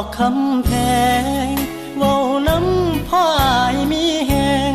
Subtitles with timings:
[0.00, 0.70] อกคำแพ
[1.46, 1.46] ง
[1.96, 2.16] เว้า
[2.48, 4.32] น้ำพ่ออายมีแห
[4.72, 4.74] ง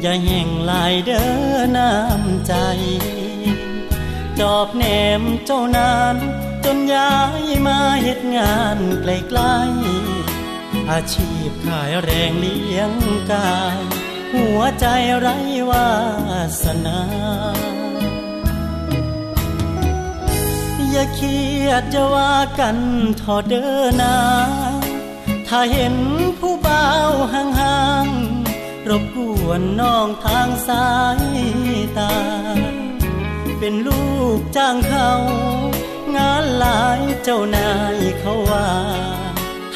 [0.00, 2.54] อย่าแห่งลายเด้อน้ำใจ
[4.38, 4.84] จอบแหน
[5.20, 6.16] มเจ้านาน
[6.64, 12.92] จนย้ายมาเฮ็ดงานไกลๆอาชีพขายแรงเลี้ยง
[13.32, 13.78] กาย
[14.34, 14.86] หัวใจ
[15.18, 15.36] ไร้
[15.70, 15.88] วา
[16.62, 17.00] สนา
[20.98, 22.78] อย่าเครียดจะว่ากัน
[23.20, 24.16] ทอเดินนา
[25.48, 25.94] ถ้าเห็น
[26.38, 26.86] ผู้เบา
[27.34, 30.88] ห่างๆรบกวนน้องทางสา
[31.18, 31.24] ย
[31.98, 32.14] ตา
[33.58, 35.12] เป็นลูกจ้างเขา
[36.16, 38.70] งานหลายเจ้านายเขาว่า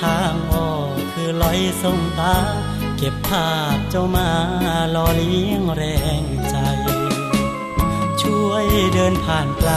[0.00, 2.36] ทางออกคือลอยส่งตา
[2.96, 4.30] เก็บภาพเจ้ามา
[4.94, 5.82] ลอเลี้ยงแร
[6.22, 6.56] งใจ
[8.22, 9.72] ช่วยเดินผ่านไกล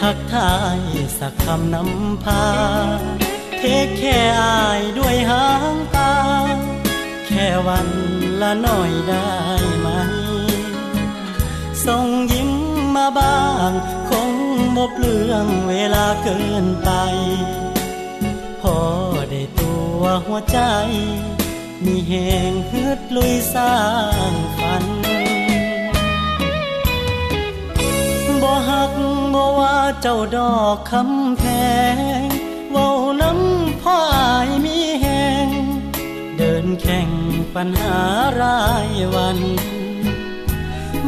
[0.00, 0.80] ทักทาย
[1.18, 2.46] สักคำนำพา
[3.58, 6.14] เทคแค่อายด้วยหางตา
[7.26, 7.88] แค่วัน
[8.40, 9.30] ละหน่อยได้
[9.78, 9.88] ไหม
[11.86, 12.50] ส่งยิ้ม
[12.96, 13.70] มาบ้าง
[14.10, 14.30] คง
[14.76, 16.90] บเปลืองเวลาเกินไป
[18.60, 18.78] พอ
[19.30, 20.58] ได้ตัวหัวใจ
[21.84, 22.12] มีแห
[22.50, 23.76] งฮึดลุยสร้า
[24.30, 24.84] งฝัน
[28.46, 28.92] บ่หัก
[29.34, 31.44] บ่ว่าเจ้าดอกคำแพ
[31.94, 32.26] ง
[32.70, 32.90] เว้า
[33.20, 35.06] น้ำพ่ออายมีแห
[35.46, 35.48] ง
[36.36, 37.08] เดินแข่ง
[37.54, 37.98] ปัญหา
[38.40, 39.38] รายวัน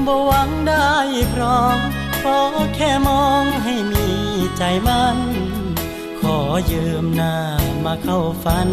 [0.07, 0.93] บ่หวังได้
[1.33, 1.79] พร้อม
[2.23, 2.41] ขอ
[2.75, 4.09] แค่มองให้มี
[4.59, 5.19] ใจมัน
[6.21, 6.39] ขอ
[6.71, 7.37] ยืมหน้า
[7.85, 8.69] มาเข้าฝัน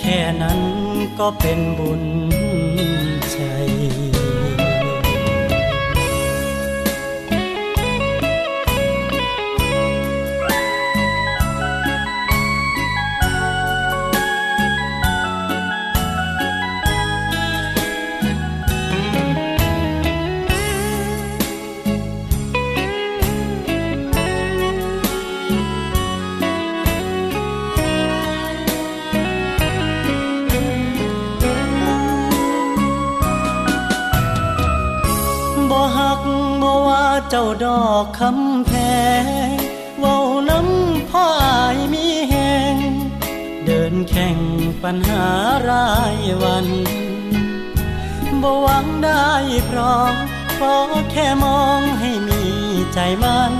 [0.00, 0.60] แค่นั้น
[1.18, 2.04] ก็เป็นบุญ
[3.32, 3.38] ใจ
[37.30, 38.72] เจ้าดอกคำแพ
[39.22, 39.24] ง
[39.98, 42.34] เว้าน้ำพ่ออายมีแห
[42.74, 42.76] ง
[43.64, 44.38] เดินแข่ง
[44.82, 45.26] ปัญหา
[45.68, 46.66] รายวัน
[48.42, 49.30] บ่หวังได้
[49.70, 50.14] พร้อม
[50.58, 50.76] ขอ
[51.10, 52.42] แค่มองให้มี
[52.94, 53.54] ใจมัน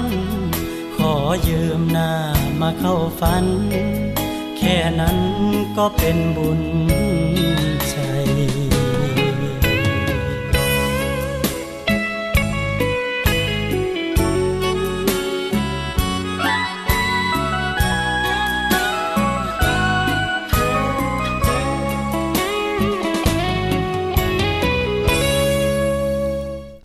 [0.97, 1.15] ขอ
[1.48, 2.12] ยืมหน้า
[2.60, 3.44] มาเข้าฝัน
[4.59, 5.19] แค่นั้น
[5.77, 6.62] ก็เป็นบุญ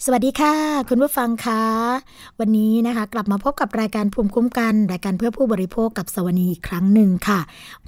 [0.06, 0.56] สวัสดีค่ะ
[0.90, 1.64] คุณผู้ฟังคะ
[2.40, 7.40] วันนี้นะคะ กลับมาพบกับรายการภูมิคุ้มกัน รายการเพื่อผู้บริโภคกับสวนีอีกครั้งหนึ่งค่ะ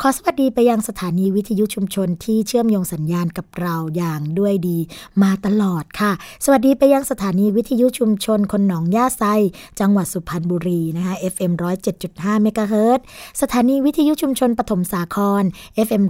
[0.00, 4.78] ขอสวัสดีไปยังสถานีวิทยุชุมชนที่เชื่อมโยงสัญญาณกับเราอย่างด้วยดี
[5.22, 6.12] มาตลอดค่ะ
[6.44, 9.24] สวัสดีไปยังสถานีวิทยุชุมชนคนหนองย่าไซ
[9.80, 11.52] จังหวัดสุพรรณบุรีนะคะ FM
[11.98, 13.00] 107.5เมกะเฮิรต
[13.40, 15.42] สถานีวิทยุชุมชนปฐมสาคร
[15.86, 16.02] FM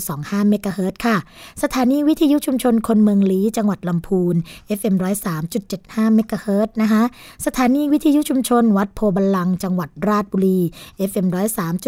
[0.00, 1.16] 106.25เมกะเฮิรตค่ะ
[1.62, 4.34] สถานีวิทยุชุมชนคนเมืองลี้จังหวัดลำพูน
[4.78, 4.94] FM
[5.54, 7.02] 103.75เมกะเฮิรตนะคะ
[7.46, 10.60] สถานีวิทยุชุมชนวัดโพธิ์บัลลังก์ จังหวัดราชบุรี
[11.10, 11.26] FM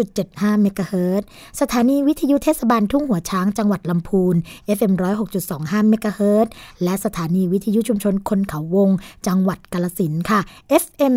[0.01, 1.23] 103.75เมกะเฮิรต
[1.61, 4.35] สถานีวิทยุเทศบาลทุ่งหัวช้างจังหวัดลำพูน
[4.77, 4.93] FM
[5.41, 6.47] 106.25เมกะเฮิรต
[6.83, 8.89] และสถานีวิทยุชุมชนคนเขาวง
[9.27, 10.39] จังหวัดกาลสินค่ะ
[10.83, 11.13] FM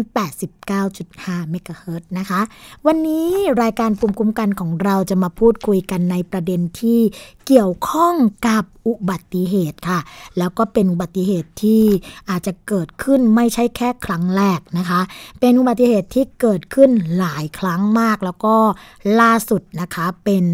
[0.75, 2.41] 89.5เมกะเฮิรตนะคะ
[2.87, 3.29] วันนี้
[3.63, 7.01] รายการปุ่มคุ้มกันของเราจะมาพูดคุยกันในประเด็นที่
[7.47, 8.15] เกี่ยวข้อง
[8.49, 10.01] กับอุบัติเหตุค่ะ
[10.39, 11.85] แล้วก็เป็นอุบัติเหตุที่
[12.31, 15.01] อาจจะเกิดขึ้นไม่ใช่แค่ครั้งแรกนะคะ
[15.41, 18.57] เป็นอุบัติเหตุที่เกิดขึ้นหลายครั้งมากแล้วก็
[19.21, 19.94] ล่าสุดนะคะ
[20.25, 20.45] เป็น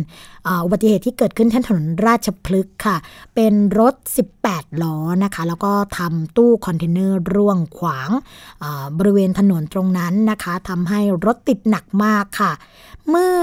[0.65, 2.97] อุบัติเหตุที่เกิดขึ้นที่ถนนราชพฤกษ์ค่ะ
[3.35, 3.95] เป็นรถ
[4.39, 8.11] 18 ล้อนะคะ แล้วก็ทำตู้คอนเทนเนอร์ร่วงขวาง
[8.99, 12.53] บริเวณถนนตรงนั้นนะคะทำให้รถติดหนักมากค่ะ
[13.09, 13.41] เมื่อ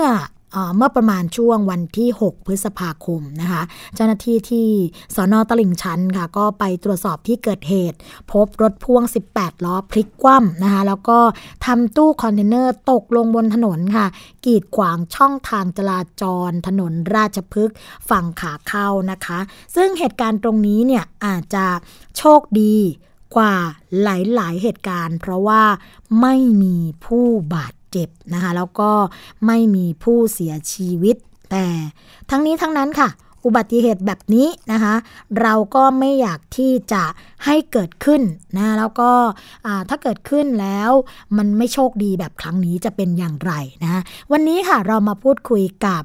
[0.75, 3.61] เมื่อประมาณช่วงวันที่ 6 พฤษภาคมนะคะ
[3.95, 4.67] เจ้าหน้าที่ที่
[5.15, 7.97] สอนอตลิ่งชันค่ะ ก็ไปตรวจสอบที่เกิดเหตุ
[8.31, 9.03] พบรถพ่วง
[9.33, 11.19] 18 ล้อพลิกคว่ำนะคะ แล้วก็
[11.65, 14.07] ทำตู้คอนเทนเนอร์ตกลงบนถนนค่ะ
[14.45, 17.75] กีดขวางช่องทางจราจร ถนนราชพฤกษ์
[18.09, 19.39] ฝั่งขาเข้านะคะ
[19.75, 21.65] ซึ่งเหตุการณ์ตรงนี้เนี่ยอาจจะ
[22.17, 22.75] โชคดี
[23.35, 23.55] กว่า
[24.03, 24.07] ห
[24.39, 25.63] ลาย ๆ เหตุการณ์ เพราะว่า
[26.21, 28.91] ไม่มีผู้บาด จ็บนะคะแล้วก็
[29.45, 31.15] ไม่มีผู้เสียชีวิต
[31.51, 31.65] แต่
[32.29, 33.09] ทั้งนี้ทั้งนั้นค่ะ
[33.45, 34.95] อุบัติเหตุแบบนี้นะคะ
[35.41, 37.03] เราก็ไม่อยากที่จะ
[37.45, 38.21] ให้เกิดขึ้น
[38.57, 39.11] นะแล้วก็
[39.89, 40.91] ถ้าเกิดขึ้นแล้ว
[41.38, 43.53] มันไม่โชคดีแบบครั้งนี้จะเป็นอย่างไร
[43.83, 44.01] นะ
[44.31, 46.01] วันนี้ค่ะเรามาพูดคุยกับ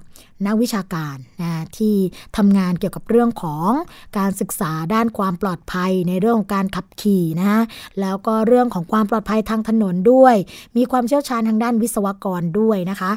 [0.46, 1.94] นักวิชาการนะที่
[2.36, 3.70] ทำงานเกี่ยวกับเรื่องของ
[4.18, 7.62] การศึกษาด้านความปลอดภัยในเรื่องของการขับขี่นะ
[8.00, 10.34] แล้วก็เรื่องของความปลอดภัยทางถนนด้วย
[10.76, 13.10] มีความเชี่ยวชาญทางด้านวิศวกรด้วยนะคะ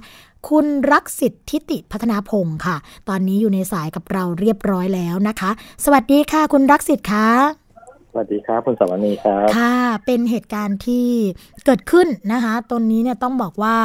[0.50, 2.78] คุณรักสิทธิ์ทิติพัฒนาพงศ์ค่ะ
[3.10, 5.52] ตอนนี้อยู่ในสายกับเราเรียบร้อยแล้วนะคะ
[5.86, 7.30] สวัสดีค่ะ คุณรักสิทธิ์ค่ะ
[8.12, 11.08] สวัสดีครับ คุณสวรรณีครับ ค่ะ เป็นเหตุการณ์ที่
[11.66, 13.76] เกิดขึ้นนะคะตรงนี้เนี่ยต้องบอกว่า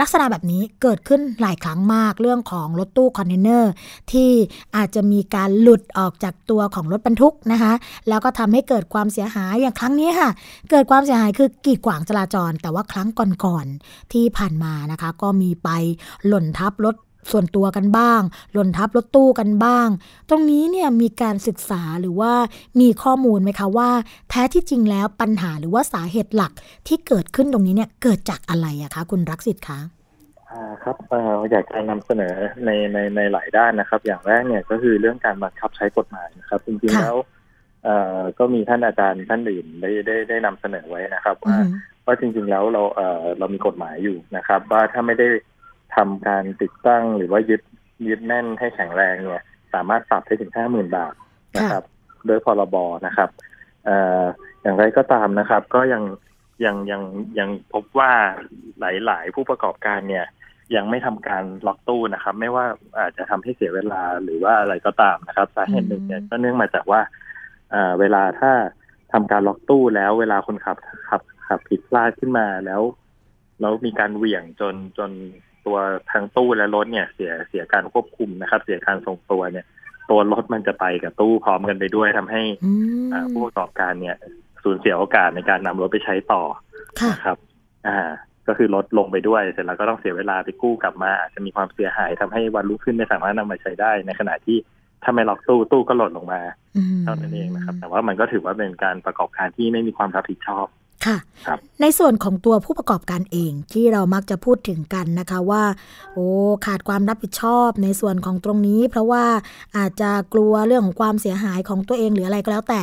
[0.00, 3.72] ลักษณะแบบนี้เกิดขึ้นหลายครั้งมากเรื่องของรถตู้คอนเทนเนอร์
[4.12, 4.30] ที่
[4.76, 7.72] อาจจะมีการหลุดออกจากตัวของรถบรรทุกนะคะ
[8.08, 10.30] แล้วก็ทำให้เกิดความเสียหายอย่างครั้งนี้ค่ะ
[10.70, 13.08] เกิดความเสียหายคือกีดขวางจราจร แต่ว่าครั้ง
[13.44, 15.68] ก่อนๆที่ผ่านมานะคะ ก็มีไป
[16.26, 16.96] หล่นทับรถ
[17.30, 18.20] ส่วนตัวกันบ้าง
[18.52, 19.88] หล่นทับรถตู้กันบ้าง
[20.28, 22.32] ตรงนี้เนี่ยมีการศึกษาหรือว่า
[22.80, 23.90] มีข้อมูลไหมคะว่า
[24.30, 26.52] แท้ที่จริงแล้วปัญหาหรือว่าสาเหตุหลัก
[26.88, 29.80] ที่เกิดขึ้นตรงนี้เนี่ยเกิดจากอะไรอะคะคุณรักสิทธิ์คะ
[30.50, 30.96] อ่าครับ
[31.50, 32.34] อยากจะนำเสนอ
[32.64, 37.16] ในในในหลายด้านนะครับ อย่างแรกเนี่ยก็คือเรื่องการบังคับใช้กฎหมายนะครับ จริงๆแล้ว
[37.84, 41.56] เอ่อก็มีท่านอาจารย์ท่านอื่นได้ได้ได้นำเสนอไว้นะครับ ว่า
[42.06, 45.28] ว่าจริง ๆแล้วเราเอ่อเรามีกฎหมายอยู่นะครับ ว่าถ้าไม่ได้
[45.96, 47.62] ทำการติดตั้งหรือว่ายึด
[48.08, 49.44] ยึดแน่นให้แข็งแรงเนี่ย
[49.74, 51.14] สามารถปรับได้ถึงห้าหมื่นบาท
[51.56, 51.84] นะครับ
[52.26, 53.30] โดยพรบนะครับ
[54.62, 56.02] อย่างไรก็ตามนะครับ ก็ยัง
[56.64, 57.02] ยังยัง
[57.38, 58.12] ยังพบว่า
[58.80, 60.26] หลาย ๆ ผู้ประกอบการเนี่ย
[60.74, 62.66] ยังไม่ทำการล็อกตู้นะครับ ไม่ว่า
[62.98, 67.00] อาจจะทำให้เสียเวลาหรือว่าอะไรก็ตามนะครับสาเหตุหนึ่งเนี่ยก็เนื่องมาจากว่า
[68.00, 68.52] เวลาถ้า
[69.12, 70.76] ทำการล็อกตู้แล้วเวลาคนขับ
[71.08, 72.82] ขับขับผิดพลาดขึ้นมาแล้ว
[73.60, 75.10] แล้วมีการเหวี่ยงจนจน
[75.66, 75.78] ตัว
[76.12, 79.66] ทั้งตู้และรถเนี่ย เสียเสียการควบคุมนะครับ เสียการทรงตัวเนี่ย
[80.10, 82.42] ตัวรถมันจะไปกับตู้พร้อมกันไปด้วยทำให้
[83.32, 84.16] ผู้ประกอบการเนี่ย
[84.64, 86.42] สูญเสียโอกาสในการนำรถไปใช้ต่อ
[87.12, 87.38] นะครับ
[87.86, 87.98] อ่า
[88.48, 94.56] ก็คือรถลงไปด้วย เสร็จแล้วก็ต้องเสียเวลาไปกู้กลับมาอาจจะมีความเสียหายทำให้วันรุ่งขึ้นไม่สามารถนำมาใช้ได้ ในขณะที่
[95.02, 96.40] ถ้าไม่ล็อกตู้ตู้ก็หล่นลงมา
[97.04, 100.66] เท่านั้นเองนะครับ แต่ว่ามันก็ถือว่าเป็นการประกอบการที่ไม่มีความรับผิดชอบ
[101.06, 101.18] ค่ะ
[101.80, 105.64] ในส่วนของตัวผู้ประกอบการเองที่เรามักจะพูดถึงกันนะคะว่า
[106.14, 106.26] โอ้
[106.66, 109.24] ขาดความรับผิดชอบในส่วนของตรงนี้ เพราะว่า
[109.76, 112.80] อาจจะกลัวเรื่องของความเสียหายของตัวเองหรืออะไรก็แล้วแต่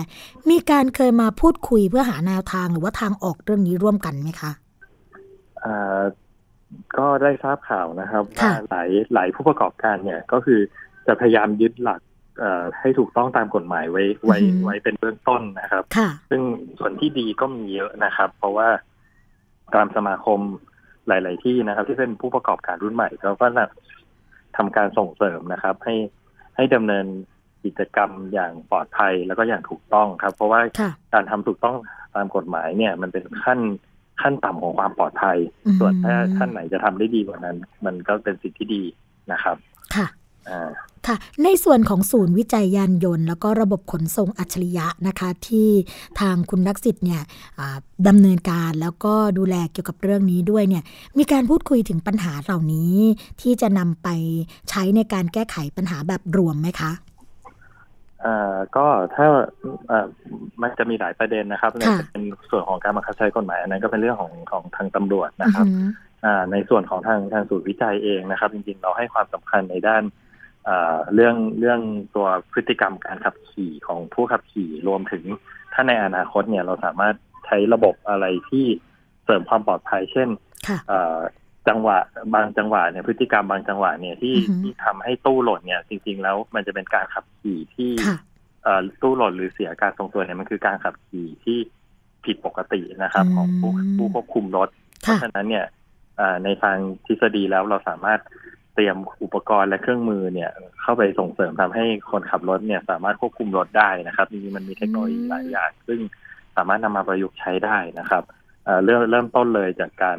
[0.50, 4.52] มีการเคยมาพูดคุยเพื่อหาแนวทางหรือว่าทางออกเรื่องนี้ร่วมกันไหมคะ
[5.64, 6.02] อ่า
[6.98, 10.60] ก็ได้ทราบข่าวนะครับว่าหลายหลายผู้ประกอบการเนี่ยก็คือ
[11.08, 12.00] จะพยายามยึดหลัก
[12.80, 15.84] ให้ถูกต้องตามกฎหมายไว้ไว้ไว้เป็นเบื้องต้นนะครับ
[16.30, 16.42] ซึ่ง
[16.80, 18.68] ส่วนที่ดีก็มีเยอะนะครับ เพราะว่า
[19.76, 20.40] ตามสมาคม
[21.08, 23.48] หลาย ๆ ที่นะครับ ที่เป็นผู้ประกอบการรุ่นใหม่เขาก็
[24.58, 25.96] ทำการส่งเสริมนะครับ ให้
[26.56, 27.06] ให้ดำเนิน
[27.64, 30.62] กิจกรรมอย่างปลอดภัยแล้วก็อย่างถูกต้องครับ เพราะว่า
[31.14, 31.76] การทำถูกต้อง
[32.16, 33.60] ตามกฎหมายเนี่ย มันเป็นขั้น
[34.22, 35.38] ขั้นต่ำของความปลอดภัย
[35.80, 38.84] ส่วนถ้าท่านไหนจะทำได้ดีกว่านั้น มันก็เป็นสิ่งที่ดี
[39.32, 39.58] นะครับ
[39.96, 40.08] ค่ะ
[41.08, 45.70] ค่ะ ในส่วนของศูนย์วิจัยยานยนต์ แล้วก็ระบบขนส่งอัจฉริยะนะคะ ที่
[46.20, 47.22] ทางคุณนักสิทธิ์เนี่ย
[48.08, 50.84] ดำเนินการแล้วก็ดูแลเกี่ยวกับเรื่องนี้ด้วยเนี่ย
[51.18, 52.96] มีการพูดคุยถึงปัญหาเหล่านี้
[53.42, 54.08] ที่จะนำไป
[54.70, 56.92] ใช้ในการแก้ไขปัญหาแบบรวมไหมคะ
[58.26, 59.28] อ่าก็ถ้า
[59.92, 60.06] อ่า
[60.62, 65.66] มันจะมีหลายประเด็นนะครับในเป็นส่วนของการบังคับใช้กฎหมายอันนั้นก็เป็นเรื่องของของทางตำรวจนะครับ
[66.26, 70.04] อ่าในส่วนของทางทางศูนย์วิจัยเองนะครับ จริงๆเราให้ความสำคัญในด้าน
[71.14, 71.82] เรื่องเรื่อง
[72.16, 75.24] ตัวพฤติกรรมการขับขี่ของผู้ขับขี่รวมถึง
[75.74, 78.66] ถ้าในอนาคตเนี่ยเราสามารถใช้ระบบอะไรที่
[79.26, 80.30] เสริมความปลอดภัย เช่น
[81.68, 81.98] จังหวะ
[82.34, 87.92] บางจังหวะเนี่ยพฤติกรรมบางจังหวะเนี่ยที่ที่ทำให้ตู้หล่นเนี่ยจริง ๆ แล้วมันจะเป็นการขับขี่ที่
[89.02, 91.58] ตู้หล่นหรือเสียการทรงตัวเนี่ยมันคือการขับขี่ที่
[92.26, 94.70] ผิดปกตินะครับ ของผู้ผู้ควบคุมรถ
[95.02, 95.66] เพราะฉะนั้นเนี่ย
[96.44, 106.00] ในทางทฤษฎีแล้วเราสามารถเตรียมอุปกรณ์และเครื่องมือเนี่ย เข้าไปส่งเสริมทำให้คนขับรถเนี่ย สามารถควบคุมรถได้นะครับจริงๆมันมีเทคโนโลยีหลายอย่างซึ่ง
[106.56, 108.24] สามารถนำมาประยุกต์ใช้ได้นะครับ
[108.84, 110.18] เริ่มเริ่มต้นเลยจากการ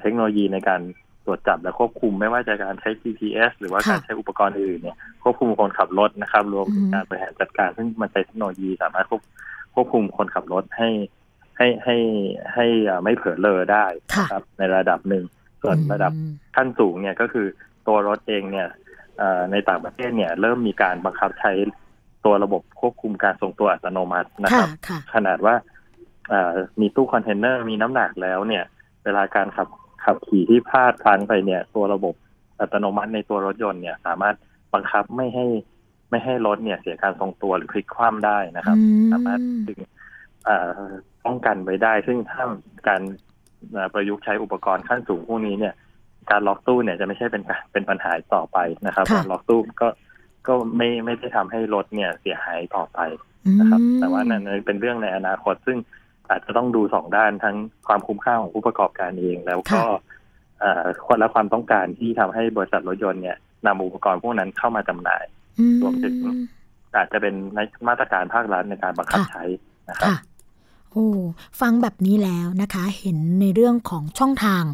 [0.00, 0.80] เทคโนโลยีในการ
[1.26, 9.22] ตรวจจับและควบคุมไม่ว่าจะการใช้ GPS หรือว่าการใช้อุปกรณ์อื่นเนี่ยควบคุมคนขับรถนะครับ รวมถึงการบริหารจัดการ ซึ่งมันใช้เทคโนโลยีสามารถควบ
[9.74, 10.88] ควบคุมคนขับรถให้
[11.56, 11.96] ให้ให้
[12.54, 12.66] ให้
[13.02, 13.86] ไม่เผลอเลอได้
[14.18, 15.24] นะครับ ในระดับหนึ่ง
[15.62, 16.12] ส่วนระดับ
[16.56, 17.46] ขั้นสูงเนี่ยก็คือ
[17.86, 18.68] ตัวรถเองเนี่ย
[19.52, 21.52] ในต่างประเทศเนี่ยเริ่มมีการบังคับใช้
[22.24, 24.68] ตัวระบบควบคุมการทรงตัวอัตโนมัตินะครับ
[25.14, 25.54] ขนาดว่า
[26.80, 28.64] มีตู้คอนเทนเนอร์มีน้ำหนักแล้วเนี่ย
[29.04, 29.68] เวลาการขับ
[30.04, 32.14] ขับขี่ที่พลาดพลั้งไปเนี่ย ตัวระบบ
[32.60, 34.36] อัตโนมัติในตัวรถยนต์เนี่ย สามารถ
[34.74, 35.46] บังคับไม่ให้
[36.10, 38.76] ไม่ให้รถเนี่ย เสียการทรงตัวหรือพลิกคว่ำได้นะครับ
[39.12, 39.80] สามารถดึง
[41.24, 42.44] ป้องกันไว้ได้ ซึ่งถ้า
[42.88, 43.02] การ
[43.92, 45.74] ประยุกต์ใช้อุปกรณ์ขั้นสูงพวกนี้เนี่ย
[46.30, 49.88] การล็อกตู้เนี่ยจะไม่ใช่เป็นเป็นปัญหาต่อไปนะครับการล็อกตู้ก็
[50.46, 52.98] ก็ไม่ไม่ได้ทำให้รถเนี่ยเสียหายต่อไป
[53.60, 55.78] นะครับ แต่ว่านั่นเป็นเรื่องในอนาคตซึ่ง
[56.30, 59.80] อาจจะต้องดูสองด้านทั้งความคุ้มค่าของผู้ประกอบการเอง แล้วก็
[61.06, 65.24] คนและความต้องการที่ทำให้บริษัทรถยนต์เนี่ยนำอุปกรณ์พวกนั้นเข้ามาจำหน่าย
[65.82, 66.14] รวมถึง
[66.96, 67.34] อาจจะเป็น
[67.88, 69.42] มาตรการภาครัฐในการบังคับใช้
[69.90, 70.10] นะครับ
[70.96, 71.10] โอ้
[71.60, 74.64] ฟังแบบนี้แล้วนะคะ เห็นในเรื่องของช่องทาง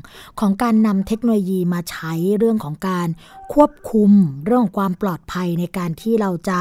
[0.41, 3.09] ของการนำเทคโนโลยีมาใช้เรื่องของการ
[3.55, 4.13] ควบคุม
[4.45, 6.61] เรื่องของความปลอดภัยในการที่เราจะ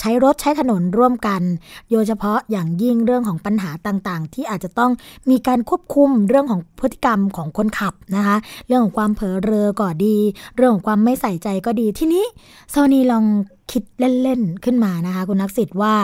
[0.00, 1.42] ใช้รถใช้ถนนร่วมกัน
[1.90, 4.92] โดยเฉพาะอย่างยิ่งเรื่องของปัญหาต่างๆ ที่อาจจะต้อง
[5.30, 10.16] มีการควบคุมเรื่องของพฤติกรรมของคนขับนะคะ เรื่องของความเผลอเรอก็ดี
[10.56, 12.24] เรื่องของความไม่ใส่ใจก็ดีที่นี้
[12.70, 13.24] โซนีลอง
[13.72, 15.94] คิดเล่นๆขึ้นมานะคะ คุณนักสิทธิ์ว่า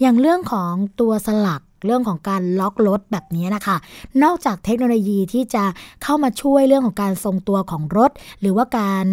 [0.00, 3.76] อย่างเรื่องของตัวสลัก เรื่องของการล็อกรถแบบนี้นะคะ
[4.22, 5.64] นอกจากเทคโนโลยีที่จะ
[6.02, 8.10] เข้ามาช่วยเรื่องของการทรงตัวของรถ
[8.40, 9.04] หรือว่าการ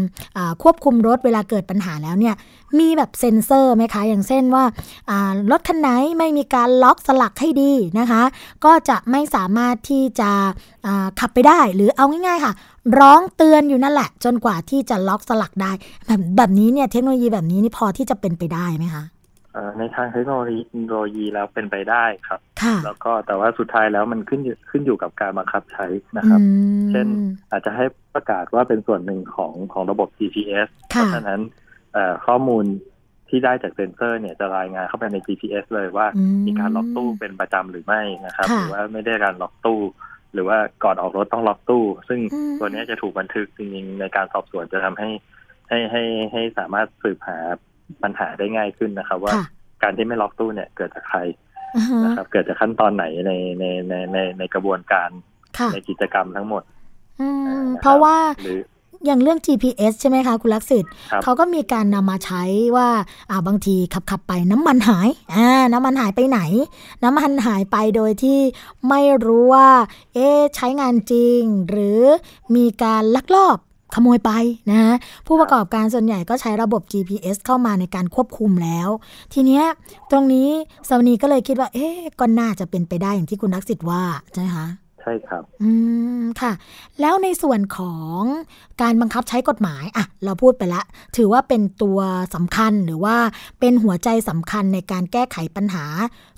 [0.63, 2.35] ควบคุมรถเวลาเกิดปัญหาแล้วเนี่ย
[2.79, 4.63] มีแบบเซ็นเซอร์ไหมคะ อย่างเช่นว่า
[5.51, 8.21] รถคันไหนไม่มีการล็อกสลักให้ดีนะคะ
[8.65, 10.29] ก็จะไม่สามารถที่จะ
[11.19, 12.53] ขับไปได้หรือเอาง่ายๆค่ะ
[12.99, 15.71] ร้องเตือนอยู่นั่นแหละ จนกว่าที่จะล็อกสลักได้
[16.05, 19.03] แบบแบบนี้เนี่ยเทคโนโลยีแบบนี้นี่พอที่จะเป็นไปได้ไหมคะ
[19.77, 22.39] ในทางเทคโนโลยีแล้วเป็นไปได้ครับ
[22.85, 25.85] แล้วก็แต่ว่าสุดท้ายแล้วมันขึ้นขึ้นอยู่กับการบังคับใช้
[26.17, 26.41] นะครับ
[26.91, 27.07] เช่น
[27.51, 27.85] อาจจะให้
[28.15, 31.41] ประกาศว่าเป็นส่วนหนึ่งของของระบบ GPS เพราะฉะนั้น
[32.25, 32.65] ข้อมูล
[33.29, 36.07] ที่ได้จากเซนเซอร์เนี่ยจะรายงานเข้าไปใน GPS เลยว่า
[36.45, 39.79] มีการล็อกตู้เป็นประจำหรือไม่นะครับ หรือว่าไม่ได้การล็อกตู้
[40.33, 42.19] หรือว่าก่อนออกรถต้องล็อกตู้ ซึ่ง
[42.59, 45.09] ตัวนี้จะถูกบันทึกจริงๆในการสอบสวนจะทำให้
[45.69, 47.37] ให้ให้ให้สามารถสืบหา
[48.03, 49.33] ปัญหาได้ง่ายขึ้นนะครับ ว่า
[49.83, 51.19] การที่ไม่ล็อกตู้เนี่ยเกิดจากใคร
[52.05, 55.09] นะครับ เกิดจากขั้นตอนไหนในในในในในกระบวนการ
[55.73, 56.63] ในกิจกรรมทั้งหมด
[57.81, 58.17] เพราะว่า
[59.05, 60.85] อย่างเรื่อง GPS ใช่ไหมคะ คุณลักษิต
[61.23, 62.43] เขาก็มีการนำมาใช้
[62.75, 62.89] ว่า
[63.29, 66.39] อ่าบางทีขับขับไปน้ำมันหายอ่าน้ำมันหายไปไหน
[67.03, 68.39] น้ำมันหายไปโดยที่
[68.89, 69.69] ไม่รู้ว่า
[70.13, 72.01] เอ๊ใช้งานจริง หรือ
[72.55, 73.57] มีการลักลอบ
[73.93, 74.31] ขโมยไป
[74.69, 74.93] นะฮะ
[75.27, 78.89] ผู้ประกอบการส่วนใหญ่ก็ใช้ระบบ GPS เข้ามาในการควบคุมแล้ว
[79.33, 79.63] ทีเนี้ย
[80.11, 80.49] ตรงนี้
[80.87, 84.01] สวนีก็เลยคิดว่า เอ๊ะก็น่าจะเป็นไปได้อย่างที่คุณนักสิทธิ์ว่า
[84.33, 84.67] ใช่ไหมคะ
[85.01, 85.71] ใช่ครับ อื
[86.21, 86.51] มค่ะ
[87.01, 88.21] แล้วในส่วนของ
[88.81, 90.81] การบังคับใช้กฎหมายอะเราพูดไปละ
[91.17, 91.99] ถือว่าเป็นตัว
[92.35, 93.15] สำคัญหรือว่า
[93.59, 95.85] เป็นหัวใจสำคัญในการแก้ไขปัญหา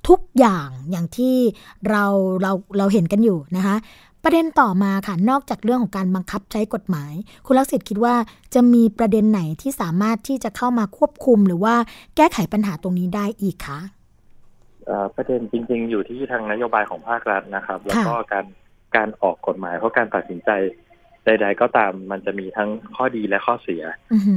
[0.08, 1.36] ทุกอย่างอย่างที่
[1.90, 2.06] เรา
[2.42, 3.76] เราเราเห็นกันอยู่นะคะ
[4.24, 7.14] ประเด็นต่อมาค่ะ นอกจากเรื่องของการบังคับใช้กฎหมาย
[7.46, 8.16] คุณลักษิตคิดว่า
[8.54, 11.76] จะมีประเด็นไหนที่สามารถที่จะเข้ามาควบคุมหรือว่า
[12.16, 13.80] แก้ไขปัญหาตรงนี้ได้อีกคะ
[15.16, 18.46] ประเด็นจริง ๆ อยู่ที่ทางนโยบายของภาครัฐนะครับ แล้วก็การ
[18.96, 20.50] การออกกฎหมาย เพราะการตัดสินใจ
[21.26, 23.84] ใด ๆ ก็ตามมันจะมีทั้งข้อดีและข้อเสีย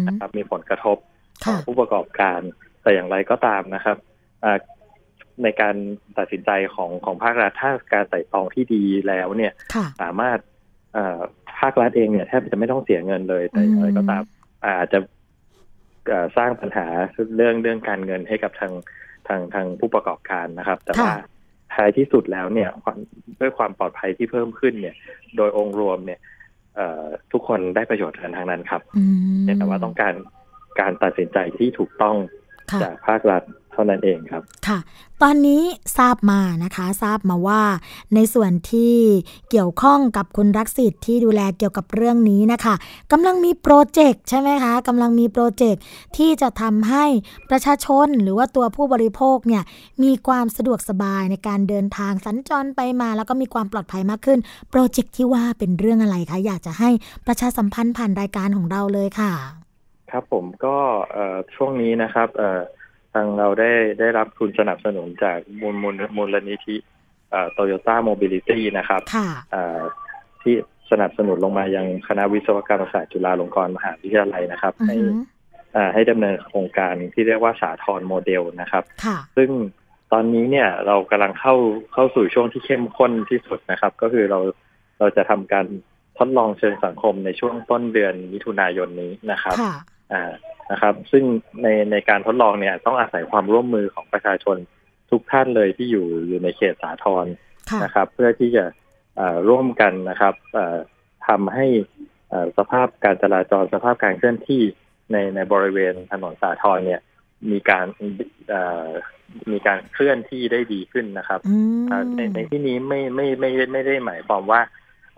[0.06, 0.96] นะครับมีผลกระทบ
[1.44, 2.40] ค่ะผู้ประกอบการ
[2.82, 3.96] แต่อย่างไรก็ตามนะครับ
[4.44, 4.58] อ่า
[5.44, 5.76] ในการ
[6.18, 10.38] ตัดสินใจของของภาครัฐถ้าการไต่ตรองที่ดีแล้วเนี่ยค่ะสามารถ
[10.94, 11.20] เอ่อ
[11.60, 14.22] ภาครัฐเองเนี่ยแทบจะไม่ต้องเสียเงินเลยแต่อย่างไรก็ตาม
[14.64, 14.98] อาจจะ
[16.08, 16.86] เอ่อสร้างปัญหา
[17.36, 18.72] เรื่องเรื่องการเงินให้กับทาง
[19.28, 21.26] ทางทางผู้ประกอบการนะครับ แต่ว่าค่ะ
[21.74, 22.98] ท้ายที่สุดแล้วเนี่ยความ
[23.40, 24.94] ด้วยความปลอดภัยที่เพิ่มขึ้นเนี่ย
[25.36, 26.20] โดยองค์รวมเนี่ย
[26.76, 29.04] เอ่อทุกคนได้ประโยชน์กันทางนั้นครับอื
[29.44, 30.14] มแต่ว่าต้องการ
[30.80, 32.16] การตัดสินใจที่ถูกต้อง
[32.70, 34.78] ค่ะจากภาครัฐ เท่านั้นเองครับค่ะ
[35.22, 35.62] ตอนนี้
[35.98, 37.62] ทราบมานะคะทราบมาว่า
[38.14, 38.96] ในส่วนที่
[39.50, 42.74] เกี่ยวข้องกับคุณรักสิทธิ์ที่ดูแลเกี่ยวกับเรื่องนี้นะคะ
[43.12, 45.82] กำลังมีโปรเจกต์ใช่ไหมคะกำลังมีโปรเจกต์
[46.16, 47.04] ที่จะทำให้
[47.50, 49.62] ประชาชนหรือว่าตัวผู้บริโภคเนี่ย
[50.02, 54.38] มีความสะดวกสบายในการเดินทางสัญจรไปมา แล้วก็มีความปลอดภัยมากขึ้น
[54.70, 56.90] โปรเจกต์ที่ว่าเป็นเรื่องอะไรคะอยากจะให้
[57.26, 59.32] ประชาสัมพันธ์ผ่านรายการของเราเลยค่ะ
[60.10, 60.76] ครับผมก็
[61.12, 62.62] เอ่อช่วงนี้นะครับเอ่อ
[63.12, 66.76] ทางเราได้ได้รับทุนสนับสนุนจากมูลมูลมูลนิธิ
[67.52, 69.80] โตโยต้าโมบิลิตี้นะครับค่ะเอ่อ
[70.42, 70.54] ที่
[70.90, 75.14] สนับสนุนลงมายังคณะวิศวกรรมศาสตร์จุฬาลงกรณ์มหาวิทยาลัยนะครับอือให้หือ
[75.72, 79.50] เอ่อให้ดำเนินโครงการที่เรียกว่าสาทรโมเดลนะครับค่ะซึ่ง
[80.12, 81.54] ตอนนี้เนี่ยเรากำลังเข้า
[81.92, 84.38] เข้าสู่ช่วงที่เข้มข้นที่สุดนะครับ ก็คือเรา
[84.98, 85.66] เราจะทำการ
[86.18, 89.74] ทดลองเชิงสังคมในช่วงต้นเดือนมิถุนายนนี้นะครับค่ะ
[90.12, 90.32] อ่า
[90.70, 91.24] นะครับ ซึ่ง
[91.62, 94.56] ในในการทดลองเนี่ย ต้องอาศัยความร่วมมือของประชาชน
[95.10, 97.26] ทุกท่านเลยที่อยู่อยู่ในเขตสาทร
[97.70, 98.64] ค่ะนะครับ เพื่อที่จะ
[99.16, 100.76] เอ่อร่วมกันนะครับเอ่อ
[101.28, 101.66] ทำให้
[102.30, 104.62] เอ่อสภาพการจราจรสภาพการเคลื่อนที่
[105.12, 107.00] ในในบริเวณถนนสาทรเนี่ย
[107.50, 107.86] มีการ
[108.48, 108.88] เอ่อ
[109.52, 114.60] มีการเคลื่อนที่ได้ดีขึ้นนะครับอืมอ่าในในที่นี้ไม่ไม่ไม่ไม่ไม่ได้หมายความว่า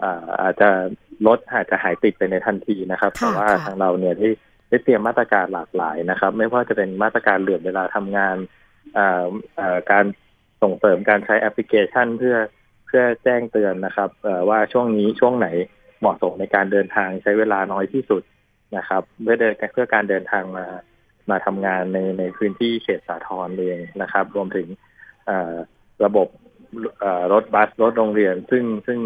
[0.03, 0.69] อ่าอาจจะ
[1.27, 4.29] รถอาจจะหายติดไปในทันทีนะครับค่ะแต่ว่าค่ะทางเราเนี่ยได้
[4.69, 8.37] ได้เตรียมมาตรการหลากหลายนะครับ ไม่ว่าจะเป็นมาตรการเหลื่อมเวลาทำงาน
[9.91, 10.05] การ
[10.63, 12.37] ส่งเสริมการใช้แอปพลิเคชันเพื่อ
[12.87, 14.11] เพื่อแจ้งเตือนนะครับ
[14.49, 15.49] ว่าช่วงนี้ช่วงไหน
[16.01, 18.23] เหมาะสมในการเดินทางใช้เวลาน้อยที่สุด
[18.77, 20.67] นะครับ เพื่อเดินเพื่อการเดินทางมา
[21.31, 24.67] มาทำงานในในพื้นที่เขตสาทรเองนะครับ รวมถึง
[26.05, 26.29] ระบบ
[27.33, 28.99] รถบัสรถโรงเรียน ซึ่งซึ่ง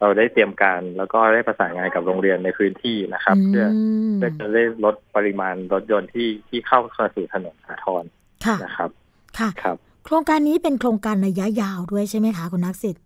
[0.00, 3.72] เราได้เตรียมการแล้วก็ได้ประสานงานกับโรงเรียนในพื้นที่นะครับ เพื่อม
[4.16, 6.80] เพื่อจะได้ลดปริมาณรถยนต์ที่ที่เข้า
[7.16, 8.04] สู่ถนนสาทร
[8.46, 8.90] ค่ะนะครับ
[9.38, 13.04] ค่ะครับ โครงการนี้เป็นโครงการระยะยาวด้วยใช่ไหมคะคุณนักสิทธิ์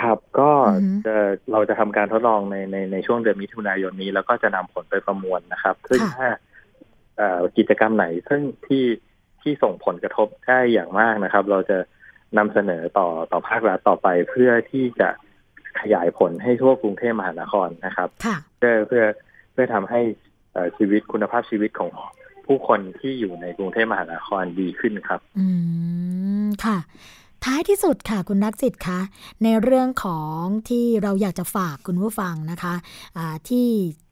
[0.00, 1.16] ครับก็อือฮึจะ
[1.52, 6.28] เราจะทำการทดลองในในในช่วงเดือนมิถุนายนนี้ แล้วก็จะนำผลไปประมวลนะครับ ซึ่งค่ะถ้า
[7.16, 8.84] เอ่อกิจกรรมไหนซึ่งที่
[9.42, 11.78] ที่ส่งผลกระทบได้อย่างมากนะครับ เราจะ
[12.38, 15.10] นำเสนอต่อต่อภาครัฐต่อไปเพื่อที่จะ
[15.80, 19.04] ขยายผลให้ทั่วกรุงเทพมหานครนะครับค่ะเพื่อเพื่อ
[19.52, 20.00] เพื่อทำให้
[20.52, 21.90] เอ่อชีวิตคุณภาพชีวิตของ
[22.46, 25.46] ผู้คนที่อยู่ในกรุงเทพมหานครดีขึ้นครับ อื
[26.44, 26.78] มค่ะ
[27.44, 29.00] ท้ายที่สุดค่ะคุณนักสิทธิ์คะ
[29.42, 32.74] ในเรื่องของที่เราอยากจะฝากคุณผู้ฟังนะคะ
[33.16, 33.68] อ่าที่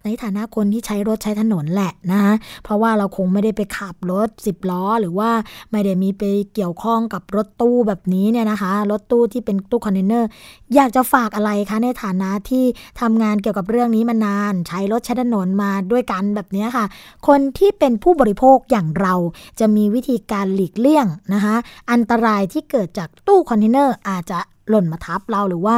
[0.07, 5.31] ในฐานะคนที่ใช้รถใช้ถนนแหละนะคะเพราะว่าเราคงไม่ได้ไปขับรถสิบล้อ หรือว่า
[5.73, 6.23] ไม่ได้มีไป
[6.55, 10.29] เกี่ยวข้องกับรถตู้แบบนี้เนี่ยนะคะ รถตู้ที่เป็นตู้คอนเทนเนอร์
[10.75, 12.64] อยากจะฝากอะไรคะในฐานะที่
[13.01, 16.87] ทำงานเกี่ยวกับเรื่องนี้มานาน ใช้รถใช้ถนนมาด้วยกันแบบนี้ค่ะ
[17.29, 19.14] คนที่เป็นผู้บริโภคอย่างเรา
[19.61, 21.57] จะมีวิธีการหลีกเลี่ยงนะคะ
[21.92, 24.38] อันตรายที่เกิดจากตู้คอนเทนเนอร์อาจจะ
[24.69, 25.77] หล่นมาทับเราหรือว่า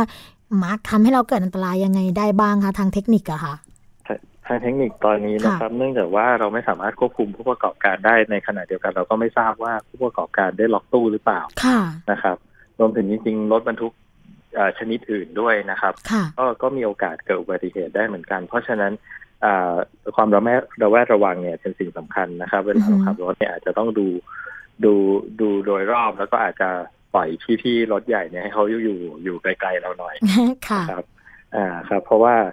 [0.63, 3.55] มาร์คทำให้เราเกิดอันตรายยังไงได้บ้างคะทางเทคนิคอะค่ะ
[4.49, 11.81] ทางเทคนิคตอนนี้นะครับ เนื่องจากว่าเราไม่สามารถควบคุมผู้ประกอบการได้ในขณะเดียวกัน เราก็ไม่ทราบว่าผู้ประกอบการได้ล็อกตู้หรือเปล่าค่ะ
[12.11, 12.37] นะครับ
[12.79, 13.93] รวมถึงจริงๆรถบรรทุก
[14.55, 18.93] เอ่อชนิดอื่นด้วยนะครับค่ะก็ก็มีโอกาสเกิดอุบัติเหตุได้เหมือนกัน เพราะฉะนั้น
[19.45, 19.75] อ่า
[20.17, 24.07] ความระแวดระแวดระวังเนี่ยเป็นสิ่งสำคัญนะครับ เวลาเราอือฮึขับรถเนี่ยอาจจะต้องดู
[24.85, 24.95] ดู
[25.41, 26.69] ดูโดยรอบแล้วก็อาจจะ
[27.15, 27.29] ปล่อย
[27.63, 30.15] พี่ๆรถใหญ่เนี่ยให้เขาอยู่อยู่อยู่ไกลๆเราหน่อย
[30.69, 31.05] ค่ะครับ
[31.57, 32.53] อ่าครับ เพราะว่าอ่า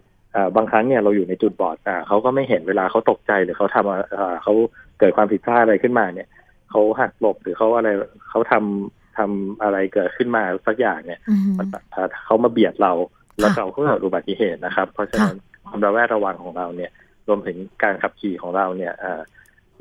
[0.56, 4.54] บางครั้งเนี่ยเราอยู่ในจุดบอดอ่าเขาก็ไม่เห็นเวลาเขาตกใจหรือเขาทำอ่าเขา
[5.00, 6.28] เกิดความผิดพลาดอะไรขึ้นมาเนี่ย
[6.70, 7.90] เขาหักหลบหรือเขาอะไร
[8.30, 12.94] เขาทำทำอะไรเกิดขึ้นมาสักอย่างเนี่ยอือหือมันอ่าเขามาเบียดเรา
[13.40, 16.92] แล้วค่ะเราก็เกิดอุบัติเหตุนะครับ เพราะฉะนั้นความระแวดระวังของเราเนี่ย
[17.28, 19.22] รวมถึงการขับขี่ของเราเนี่ยอ่า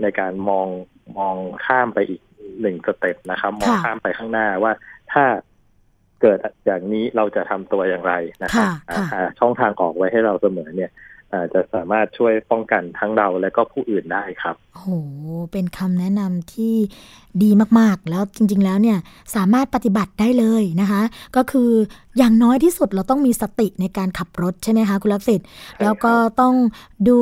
[0.02, 0.68] ในการมอง
[1.18, 1.36] มอง
[1.66, 2.20] ข้ามไปอีก
[2.60, 4.72] หนึ่งสเต็ปนะครับ มองข้ามไปข้างหน้าว่า
[5.12, 5.24] ถ้า
[6.24, 10.90] เกิดอย่างนี้เราจะทำตัวอย่างไรนะครับค่ะค่ะอ่าหาช่องทางออกไว้ให้เราเสมอเนี่ย
[11.32, 14.84] อ่าจะสามารถช่วยป้องกันทั้งเราและก็ผู้อื่นได้ครับ โห
[15.52, 16.74] เป็นคำแนะนำที่
[17.42, 18.98] ดีมากๆ แล้วจริง ๆ แล้วเนี่ย
[19.34, 21.02] สามารถปฏิบัติได้เลยนะคะ
[21.36, 21.70] ก็คือ
[22.18, 25.40] อย่างน้อยที่สุดเราต้องมีสติในการขับรถใช่ไหมคะคุณลักษิต
[25.82, 26.54] แล้วก็ต้อง
[27.08, 27.18] ดู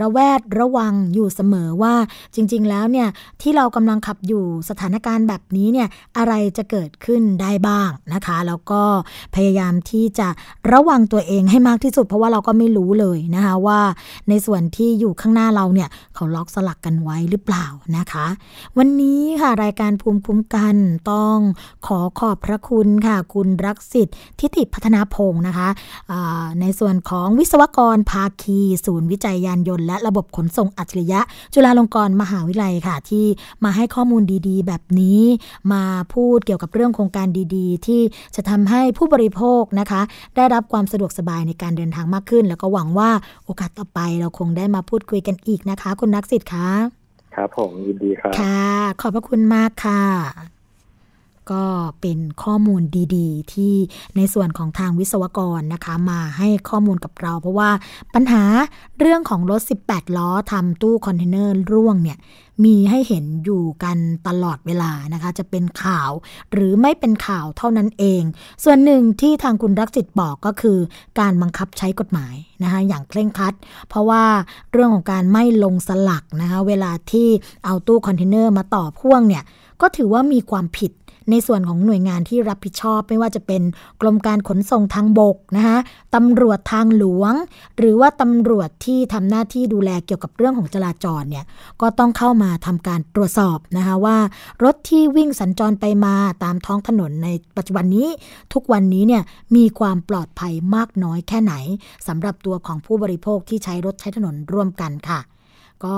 [0.00, 1.94] ระแวดระวังอยู่เสมอว่า
[2.34, 3.08] จริง ๆ แล้วเนี่ย
[3.42, 8.82] ที่เรากำลังขับอยู่สถานการณ์แบบนี้เนี่ยอะไรจะเกิดขึ้นได้บ้างนะคะ แล้วก็
[9.34, 10.28] พยายามที่จะ
[10.72, 13.80] ระวังตัวเองให้มากที่สุด เพราะว่าเราก็ไม่รู้เลยนะคะว่า
[14.28, 18.26] ในส่วนที่อยู่ข้างหน้าเราเนี่ยเขาล็อกสลักกันไว้หรือเปล่านะคะ
[18.78, 20.76] วันนี้ค่ะรายการภูมิคุ้มกัน
[21.12, 21.36] ต้อง
[21.86, 25.68] ขอขอบพระคุณค่ะ คุณรักสิทธิ์ทิติพัฒนาพงศ์นะคะ
[26.60, 31.20] ในส่วนของวิศวกรภาคี ศูนย์วิจัยยานยนต์ และระบบขนส่งอัจฉริยะ
[31.54, 33.26] จุฬาลงกรณ์มหาวิทยาลัยค่ะ ที่
[33.64, 35.20] มาให้ข้อมูลดีๆ แบบนี้
[35.72, 38.00] มาพูดเกี่ยวกับเรื่องโครงการดีๆ ที่
[38.36, 40.00] จะทำให้ผู้บริโภคนะคะ
[40.36, 43.10] ได้รับความสะดวกสบายในการเดินทางมากขึ้น แล้วก็หวังว่า
[43.44, 47.05] โอกาสต่อไปเราคงได้มาพูดคุยกันอีกนะคะ คุณนักสิทธิ์คะ
[47.36, 48.70] ครับผมยินดีครับ ค่ะ
[49.00, 50.02] ขอบพระคุณมากค่ะ
[51.52, 51.64] ก็
[52.00, 52.82] เป็นข้อมูล
[53.16, 53.74] ดีๆ ที่
[54.16, 57.70] ในส่วนของทางวิศวกรนะคะ มาให้ข้อมูลกับเรา เพราะว่า
[58.14, 58.42] ปัญหา
[58.98, 62.18] เรื่องของรถ 18 ล้อทำตู้คอนเทนเนอร์ร่วงเนี่ย
[62.64, 66.10] มีให้เห็นอยู่กันตลอดเวลานะคะ จะเป็นข่าว
[66.52, 68.22] หรือไม่เป็นข่าวเท่านั้นเอง
[68.64, 70.78] ส่วนหนึ่งที่ทางคุณรักจิตบอกก็คือ
[71.20, 73.54] การบังคับใช้กฎหมายนะคะอย่างเคร่งครัด
[73.88, 74.24] เพราะว่า
[74.72, 77.28] เรื่องของการไม่ลงสลักนะคะเวลาที่
[77.64, 79.44] เอาตู้คอนเทนเนอร์มาต่อพ่วงเนี่ย
[79.80, 80.92] ก็ถือว่ามีความผิด
[81.30, 83.62] ในส่วนของหน่วยงานที่รับผิดชอบไม่ว่าจะเป็น
[84.00, 85.78] กรมการขนส่งทางบกนะคะ
[86.14, 87.32] ตำรวจทางหลวง
[87.78, 91.44] หรือว่าตำรวจที่ทำหน้าที่ดูแลเกี่ยวกับเรื่องของจราจรเนี่ย
[91.80, 94.18] ก็ต้องเข้ามาทำการตรวจสอบนะคะว่า
[94.64, 98.08] รถที่วิ่งสัญจรไปมาตามท้องถนนในปัจจุบันนี้
[98.52, 99.22] ทุกวันนี้เนี่ย
[99.56, 101.54] มีความปลอดภัยมากน้อยแค่ไหน
[102.06, 105.20] สำหรับตัวของผู้บริโภคที่ใช้รถใช้ถนนร่วมกันค่ะ
[105.84, 105.96] ก็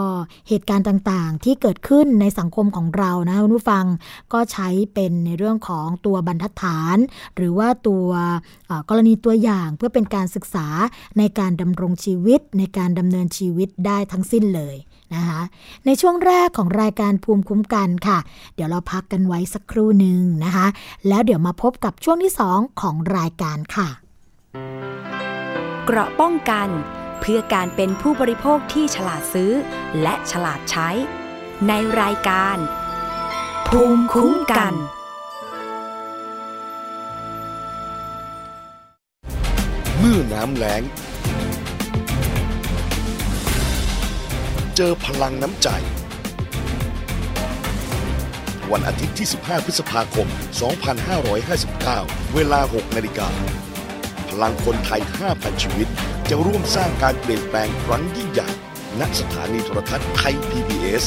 [0.49, 3.85] เหตุการณ์ต่างๆ ที่เกิดขึ้นในสังคมของเรานะคุณผู้ฟัง
[4.33, 6.97] ก็ใช้เป็นในเรื่องของตัวบรรทัดฐาน
[7.37, 8.09] หรือว่าตัว
[8.89, 10.67] กรณีตัวอย่างเพื่อเป็นการศึกษา
[11.19, 14.77] ในการดำรงชีวิตในการดำเนินชีวิตได้ทั้งสิ้นเลย
[15.15, 15.43] นะคะ
[15.87, 18.19] ในช่วงแรกของรายการภูมิคุ้มกันค่ะ
[18.55, 20.67] เดี๋ยวเราพักกันไว้สักครู่หนึ่งนะคะ
[21.09, 23.89] แล้วเดี๋ยวมาพบกับช่วงที่ 2 ของรายการค่ะ
[25.87, 26.69] เกราะป้องกัน
[27.21, 29.53] เพื่อการเป็นผู้บริโภคที่ฉลาดซื้อ
[30.03, 30.89] และฉลาดใช้
[31.69, 32.57] ในรายการ
[33.69, 34.75] ภูมิคุ้มกัน
[39.99, 40.83] เมื่อน้ำแล้ง
[44.77, 45.69] เจอพลังน้ำใจ
[48.73, 50.27] วันอาทิตย์ที่ 15 พฤษภาคม
[51.11, 53.29] 2559 เวลา 6 นาฬิกา
[54.31, 55.01] พลังคนไทย
[55.33, 55.89] 5,000 ชีวิต
[56.31, 58.49] จะร่วมสร้างการเปลี่ยนแปลงครั้งยิ่งใหญ่
[59.01, 61.05] ณสถานีโทรทัศน์ไทย PBS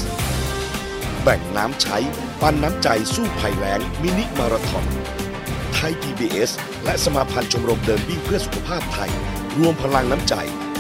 [1.24, 1.98] แบ่งน้ำใช้
[2.42, 4.86] ปันน้ำใจสู้ภัยแล้งมินิมาราธอน
[5.74, 6.52] ไทย PBS
[6.86, 9.12] และสมาพันธ์ชมรมเดินวิ่งเพื่อสุขภาพไทย
[9.58, 10.36] รวมพลังน้ำใจ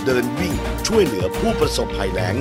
[0.06, 0.54] เดินวิ่ง
[0.88, 2.36] ช่วยเหลือผู้ประสบภัยแล้ง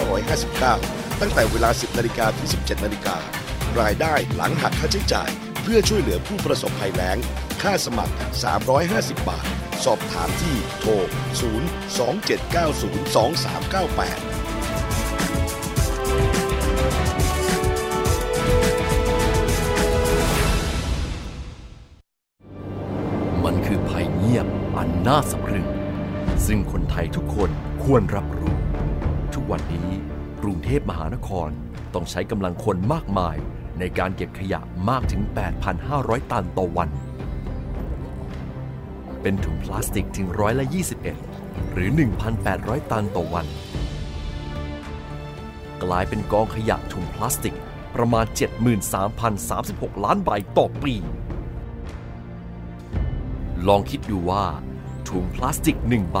[0.00, 3.16] 2559 ตั้งแต่เวลา 10นาฬิกาถึง 17นาฬิกา
[3.80, 5.30] รายได้หลังหักค่าใช้จ่าย
[5.62, 7.18] เพื่อช่วยเหลือผู้ประสบภัยแล้ง
[7.62, 8.14] ค่าสมัคร
[8.68, 9.46] 350 บาท
[9.84, 10.92] สอบถามที่โทร
[11.38, 14.27] 027902398
[27.92, 28.56] ควรรับรู้
[29.34, 29.90] ทุกวันนี้
[30.42, 31.50] กรุงเทพมหานคร
[31.94, 33.36] ต้องใช้กำลังคนมากมาย
[33.78, 35.22] ในการเก็บขยะมากถึง
[35.76, 36.90] 8,500 ตันต่อวัน
[39.22, 40.66] เป็นถุงพลาสติกถึงร้อยละ
[41.18, 41.90] 21 หรือ
[42.40, 43.46] 1,800 ตันต่อวัน
[45.84, 47.56] กลายเป็นกองขยะถุงพลาสติก
[47.94, 48.26] ประมาณ
[49.14, 50.94] 73,036 ล้านใบต่อปี
[53.68, 54.44] ลองคิดดูว่า
[55.08, 56.20] ถุงพลาสติกหนึ่งใบ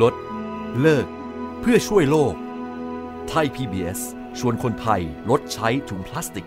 [0.00, 0.14] ลด
[0.80, 1.06] เลิก
[1.60, 2.34] เพื่อช่วยโลก
[3.28, 4.00] ไทย PBS
[4.38, 6.46] ชวนคนไทยลดใช้ถุงพลาสติก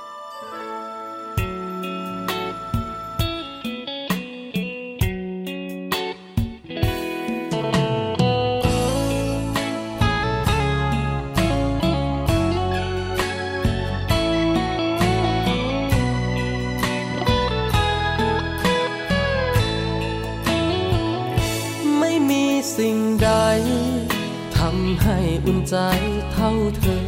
[26.51, 27.05] เท่าเธอ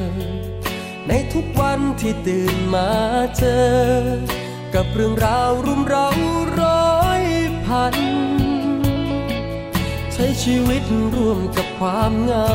[1.07, 2.89] ในทุกวันที่ตื่นมา
[3.37, 3.71] เจอ
[4.73, 6.09] กับเรื่องราวรุมเร้า
[6.61, 7.23] ร้อย
[7.65, 7.95] พัน
[10.13, 10.83] ใช้ชีวิต
[11.15, 12.53] ร่วมกับความเหงา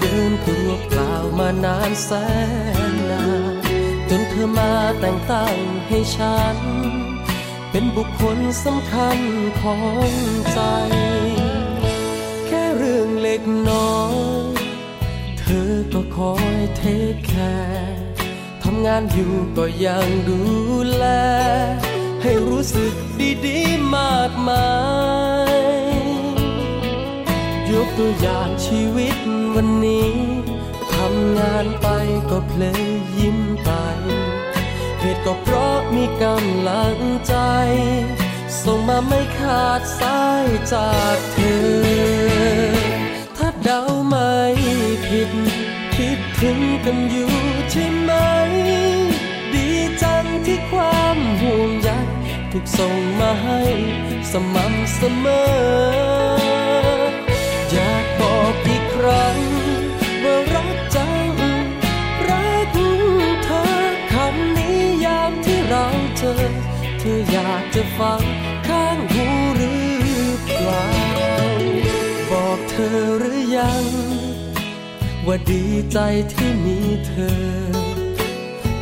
[0.00, 2.10] เดินตัวเปล่ามานานแส
[2.90, 3.54] นนาน
[4.08, 5.56] จนเธอมาแต่งตั้ง
[5.88, 6.56] ให้ฉัน
[7.70, 9.18] เป็นบุคคลสำคัญ
[9.60, 9.76] ขอ
[10.08, 10.10] ง
[10.52, 10.60] ใจ
[12.46, 13.96] แค่เรื่องเล็กน้อ
[14.44, 14.45] ย
[15.94, 18.02] ก็คอยเทคแคร์
[18.62, 20.40] ทำงานอยู่ก็ยังดู
[20.94, 21.04] แล
[22.22, 22.94] ให้รู้สึก
[23.46, 24.70] ดีๆมากมา
[25.52, 25.56] ย
[27.70, 29.16] ยกตัวอย่างชีวิต
[29.54, 30.10] วันนี้
[30.94, 31.88] ทำงานไป
[32.30, 32.84] ก็เพลย
[33.18, 33.70] ยิ้มไป
[35.00, 36.96] เหตุก็เพราะมีกำลัง
[37.26, 37.34] ใจ
[38.62, 42.26] ส่งมาไม่ขาดสายจากเธอ
[43.36, 44.32] ถ้าเดาไม่
[45.06, 45.65] ผิดคิด
[46.42, 47.30] ถึงกันอยู่
[47.70, 48.12] ใช่ไหม
[49.52, 49.68] ดี
[50.02, 51.88] จังที่ความห่วงใย
[52.52, 53.60] ถูกส่งมาให้
[54.30, 55.46] สม่ำเสมอ
[57.72, 59.38] อยากบอกอีกครั้ง
[60.22, 61.30] ว่ารักจัง
[62.28, 62.76] รัก
[63.44, 63.62] เธอ
[64.12, 65.84] คำนี้ยามที่เรา
[66.16, 66.34] เจอ
[66.98, 68.22] เธออยากจะฟัง
[68.68, 69.24] ข้างหู
[69.56, 69.80] หรือ
[70.44, 70.86] เปล่า
[72.30, 73.95] บอกเธอหรือยัง
[75.26, 75.98] ว่าดีใจ
[76.32, 77.40] ที่มีเธอ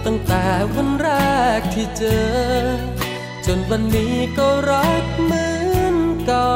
[0.05, 1.09] ตั้งแต่วันแร
[1.59, 2.33] กที่เจอ
[3.47, 6.55] จนวันนี้ก็รักเหมือนเก่า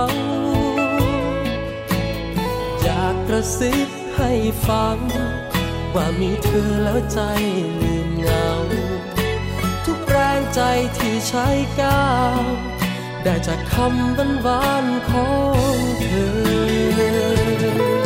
[2.82, 4.32] อยากกระซิบให้
[4.66, 4.98] ฟัง
[5.94, 7.20] ว่ามีเธอแล้วใจ
[7.80, 8.48] ลืมเหงา
[9.84, 10.60] ทุกแรงใจ
[10.98, 11.46] ที่ใช้
[11.80, 12.42] ก้าว
[13.24, 15.28] ได้จากคำบันวานๆขอ
[15.74, 16.10] งเธ
[17.94, 17.97] อ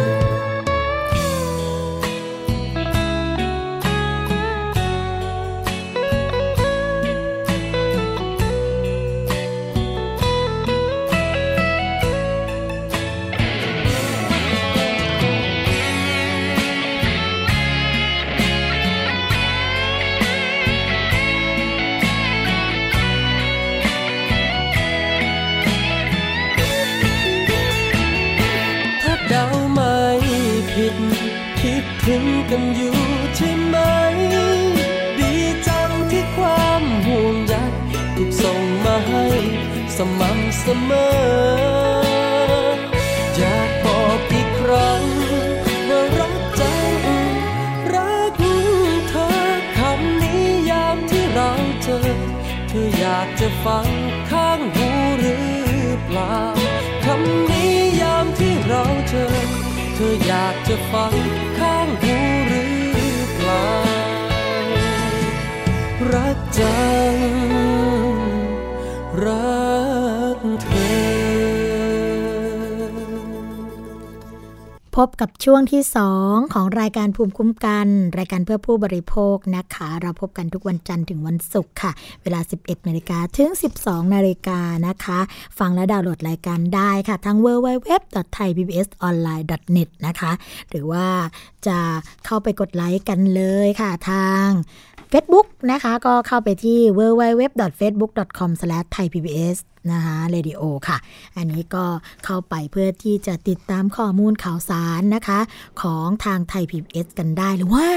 [61.03, 61.32] อย
[74.97, 75.83] พบกับช่วงที่
[76.19, 77.87] 2ของรายการภูมิคุ้มกัน
[78.19, 83.51] รายการเพื่อผู้บริโภคนะคะ เราพบกันทุกวันจันทร์ถึงวันศุกร์ค่ะ เวลา 11นาฬิกาถึง
[83.81, 85.19] 12นาฬิกานะคะ
[85.59, 90.33] ฟังและดาวน์โหลดรายการได้ค่ะ ทั้ง www.thaipbsonline.net นะคะ
[90.71, 91.07] หรือว่า
[91.67, 91.79] จะ
[92.27, 94.47] เข้าไปกดไลค์กันเลยค่ะทาง
[95.13, 99.59] Facebook นะคะ ก็เข้าไปที่ www.facebook.com/thaipbs
[99.93, 100.99] นะคะเรดิโอค่ะ
[101.37, 101.85] อันนี้ก็
[102.25, 105.41] เข้าไปเพื่อที่จะติดตามข้อมูลข่าวสารนะคะ
[105.83, 107.89] ของทางไทย PBS กันได้หรือว่า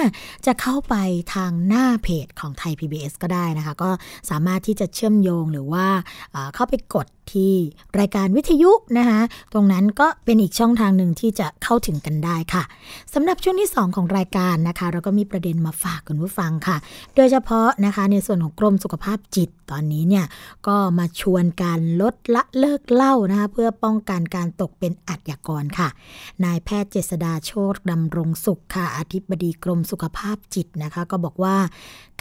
[0.46, 0.96] จะเข้าไป
[1.36, 3.90] ทางหน้าเพจของไทย PBS ก็ได้นะคะ ก็
[4.30, 5.86] สามารถที่จะเชื่อมโยงหรือว่า
[6.56, 7.54] เข้าไปกดที่
[8.00, 9.20] รายการวิทยุนะคะ
[9.54, 12.64] ตรงนั้นก็เป็นอีกช่องทางหนึ่งที่จะเข้าถึงกันได้ค่ะ
[13.14, 16.78] สำหรับช่วงที่ 2 ของรายการนะคะ เราก็มีประเด็นมาฝากคุณผู้ฟังค่ะ
[17.16, 20.26] โดยเฉพาะนะคะในส่วนของกรมสุขภาพจิตตอนนี้เนี่ย
[20.68, 25.90] ก็มาชวนการลดละเลิกเล่านะคะเพื่อป้องกันการตกเป็นอัจญากรค่ะ
[26.44, 31.56] นายแพทย์เจษดาโชตดำรงสุขค่ะอธิบดีกรมสุขภาพจิตนะคะ ก็บอกว่า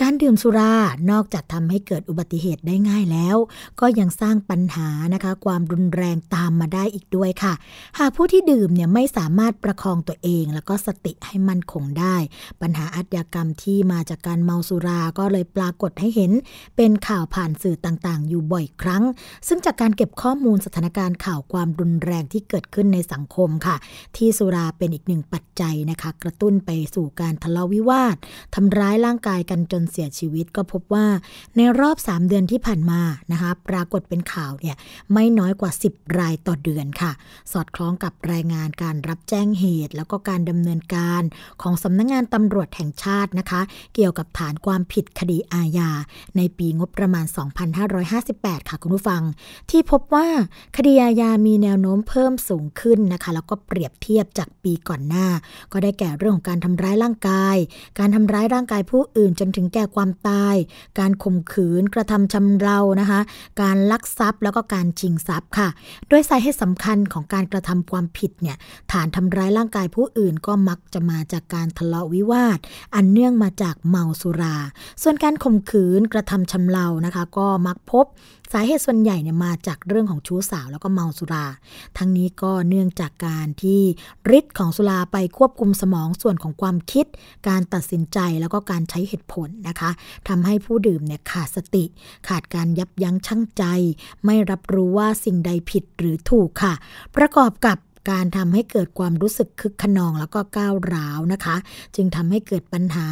[0.02, 0.72] การดื่มสุรา
[1.10, 3.36] นอกจากทำให้เกิดอุบัติเหตุได้ง่ายแล้ว
[3.80, 7.54] ก็ยังสร้างปัญหานะคะ ความรุนแรงตามมาได้อีกด้วยค่ะ
[7.98, 12.16] หากผู้ที่ดื่มเนี่ยไม่สามารถประคองตัวเอง แล้วก็สติให้มั่นคงได้
[12.60, 16.32] ปัญหาอาชญากรรมที่มาจากการเมาสุราก็เลยปรากฏให้เห็น
[16.76, 19.02] เป็นข่าวผ่านสื่อต่างๆ อยู่บ่อยครั้ง
[19.48, 23.76] ซึ่งจากการเก็บข้อมูลสถานการณ์ข่าวความรุนแรงที่เกิดขึ้นในสังคมค่ะ
[24.16, 28.16] ที่สุราเป็นอีกหนึ่งปัจจัยนะคะ กระตุ้นไปสู่การทะเลาะวิวาท
[28.54, 31.06] ทำร้ายร่างกายกันจนเสียชีวิตก็พบว่า
[31.56, 33.00] ในรอบ 3 เดือนที่ผ่านมา
[33.32, 34.76] นะคะปรากฏเป็นข่าวเนี่ย
[35.12, 37.12] ไม่น้อยกว่า 10 รายต่อเดือนค่ะ
[37.52, 41.22] สอดคล้องกับรายงานการรับแจ้งเหตุ แล้วก็การดำเนินการ
[41.62, 43.60] ของสำนักงงานตำรวจแห่งชาตินะคะ
[43.94, 45.90] เกี่ยวกับฐานความผิดคดีอาญา
[46.36, 47.26] ในปีงบประมาณ
[47.92, 49.22] 2558 ค่ะคุณผู้ฟัง
[49.70, 50.28] ที่พบว่า
[50.76, 55.26] คดีอาญามีแนวโน้มเพิ่มสูงขึ้นนะคะ แล้วก็เปรียบเทียบจากปีก่อนหน้า
[55.72, 57.56] ก็ได้แก่เรื่องของการทำร้ายร่างกาย
[57.98, 60.56] การทำร้ายร่างกายผู้อื่นจนถึงแก่ความตาย
[60.98, 63.20] การข่มขืนกระทำชำเรานะคะ
[63.62, 65.68] การลักทรัพย์แล้วก็การชิงทรัพย์ค่ะ
[66.08, 68.56] โดยสาเหตุสำคัญของการกระทำความผิดเนี่ย
[68.92, 72.58] ฐานทำร้ายร่างกายผู้อื่นก็มักจะมาจากการทะเลาะวิวาท
[72.94, 74.56] อันเนื่องมาจากเมาสุรา
[75.02, 78.06] ส่วนการข่มขืนกระทำชำเรานะคะ ก็มักพบ
[78.56, 81.46] สาเหตุส่วนใหญ่เนี่ยมาจากเรื่องของชู้สาวแล้วก็เมาสุรา
[81.98, 83.80] ทั้งนี้ก็เนื่องจากการที่
[84.38, 87.06] ฤทธิ์ของสุราไปควบคุมสมองส่วนของความคิด
[87.48, 89.90] การตัดสินใจแล้วก็การใช้เหตุผลนะคะ
[90.28, 91.84] ทำให้ผู้ดื่มเนี่ยขาดสติ
[92.28, 93.64] ขาดการยับยั้งชั่งใจ
[94.24, 96.74] ไม่รับรู้ว่าสิ่งใดผิดหรือถูกค่ะ
[97.16, 97.78] ประกอบกับ
[98.10, 101.56] การทำให้เกิดความรู้สึกคึกขนองแล้วก็ก้าวร้าวนะคะ
[101.96, 103.08] จึงทำให้เกิดปัญหา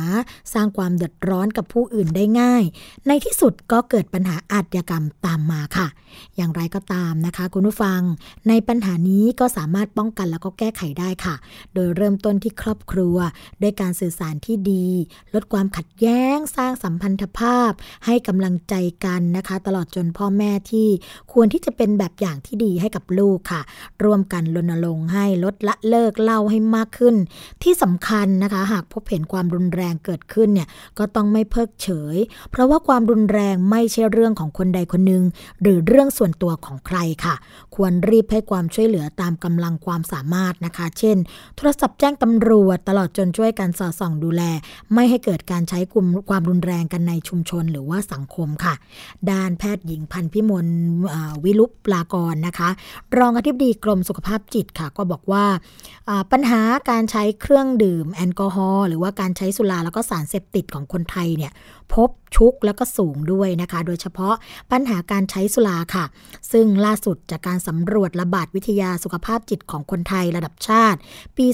[0.55, 2.62] สร้างความเดือดร้อนกับผู้อื่นได้ง่าย
[3.07, 5.88] ในที่สุดก็เกิดปัญหาอาชญากรรมตามมาค่ะ
[6.37, 8.00] อย่างไรก็ตามนะคะ คุณผู้ฟัง
[8.48, 11.35] ในปัญหานี้ก็สามารถป้องกันแล้วก็แก้ไขได้ค่ะ
[11.74, 13.16] โดยเริ่มต้นที่ครอบครัว
[13.62, 14.87] ด้วยการสื่อสารที่ดี
[15.35, 17.70] ลดความขัดแย้ง สร้างสัมพันธภาพ
[18.07, 18.74] ให้กำลังใจ
[19.05, 20.88] กันนะคะ ตลอดจนพ่อแม่ที่
[21.33, 23.61] ควรที่จะเป็นแบบอย่างที่ดีให้กับลูกค่ะ
[24.05, 27.14] ร่วมกันรณลงให้ลดละเลิกเล่าให้มากขึ้น
[27.62, 30.68] ที่สำคัญนะคะ หากพบเห็นความรุนแรงเกิดขึ้นเนี่ย
[30.99, 32.16] ก็ต้องไม่เพิกเฉย
[32.51, 35.23] เพราะว่าความรุนแรงไม่ใช่เรื่องของคนใดคนหนึ่ง
[35.62, 37.35] หรือเรื่องส่วนตัวของใครค่ะ
[37.77, 41.17] ควรรีบให้ความช่วยเหลือตามกำลังความสามารถนะคะ เช่น
[41.57, 44.43] โทรศัพท์แจ้งตำรวจตลอดจนช่วยกันสอดส่องดูแล
[44.95, 48.75] ไม่ให้เกิดการใช้กลุ่มความรุนแรงกันในชุมชนหรือว่าสังคมค่ะ
[49.31, 50.67] ด้านแพทย์หญิงพันพิมล
[51.45, 52.69] วิลุปปลากรนะคะ
[53.19, 55.45] รองอธิบดีกรมสุขภาพจิตค่ะ ก็บอกว่า
[56.33, 61.53] ปัญหาการใช้เครื่องดื่มแอลกอฮอล์หรือว่าการใช้สุราแล้วก็สารเสพติดของคนไทยเนี่ย
[61.94, 64.35] พบชุกแล้วก็สูงด้วยนะคะ โดยเฉพาะ
[64.72, 66.05] ปัญหาการใช้สุราค่ะ
[66.52, 70.98] ซึ่งล่าสุดจากการสำรวจระบาดวิทยาสุขภาพจิตของคนไทยระดับชาติ
[71.37, 71.46] ปี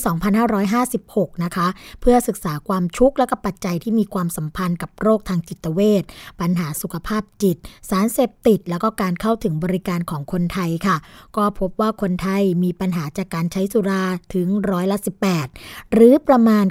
[0.68, 1.66] 2556 นะคะ
[2.00, 6.02] เพื่อศึกษาความชุกและก็ปัจจัยที่มีความสัมพันธ์กับโรคทางจิตเวช
[6.40, 7.56] ปัญหาสุขภาพจิต
[7.90, 10.96] สารเสพติด แล้วก็การเข้าถึงบริการของคนไทยค่ะ
[11.36, 14.02] ก็พบว่าคนไทยมีปัญหาจากการใช้สุรา
[14.34, 14.98] ถึงร้อยละ
[15.44, 16.64] 18 หรือประมาณ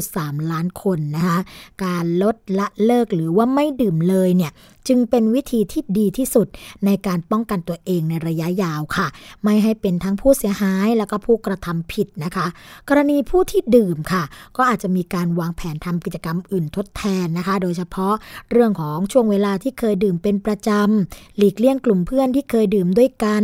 [0.00, 1.38] 9.3 ล้านคนนะคะ
[1.84, 4.52] การลดละเลิกหรือว่าไม่ดื่มเลยเนี่ย
[4.88, 6.46] จึงเป็นวิธีที่ดีที่สุด
[6.84, 9.06] ในการป้องกันตัวเองในระยะยาวค่ะ
[9.44, 12.46] ไม่ให้เป็นทั้งผู้เสียหายแล้วก็ผู้กระทำผิดนะคะ
[12.88, 14.22] กรณีผู้ที่ดื่มค่ะ
[14.56, 18.14] ก็อาจจะมีการวางแผนทำกิจกรรมอื่นทดแทนนะคะ โดยเฉพาะ
[18.50, 23.42] เรื่องของช่วงเวลาที่เคยดื่มเป็นประจำหลีกเลี่ยงกลุ่มเพื่อนที่เคยดื่มด้วยกัน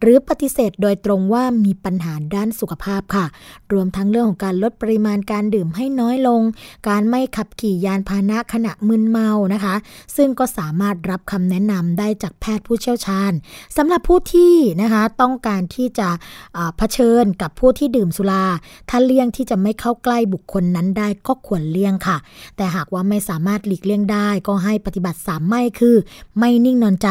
[0.00, 3.26] หรือปฏิเสธโดยตรงว่ามีปัญหาด้านสุขภาพค่ะ
[3.72, 6.40] รวมทั้งเรื่องของการลดปริมาณการดื่มให้น้อยลง
[6.88, 9.74] การไม่ขับขี่ยานพาหนะขณะมึนเมานะคะ
[10.16, 13.32] ซึ่งก็สามารถรับคำแนะนำได้จากแพทย์ผู้เชี่ยวชาญ
[13.76, 16.08] สำหรับผู้ที่นะคะต้องการที่จะ
[16.76, 18.44] เผชิญกับผู้ที่ดื่มสุรา
[18.88, 22.16] ถ้าเลี่ยงที่จะไม่เข้าใกล้บุคคลนั้นได้ก็ควรเลี่ยงค่ะ
[22.56, 25.96] แต่หากว่าไม่สามารถหลีกเลี่ยงได้ ก็ให้ปฏิบัติสามไม่คือ
[26.38, 27.08] ไม่นิ่งนอนใจ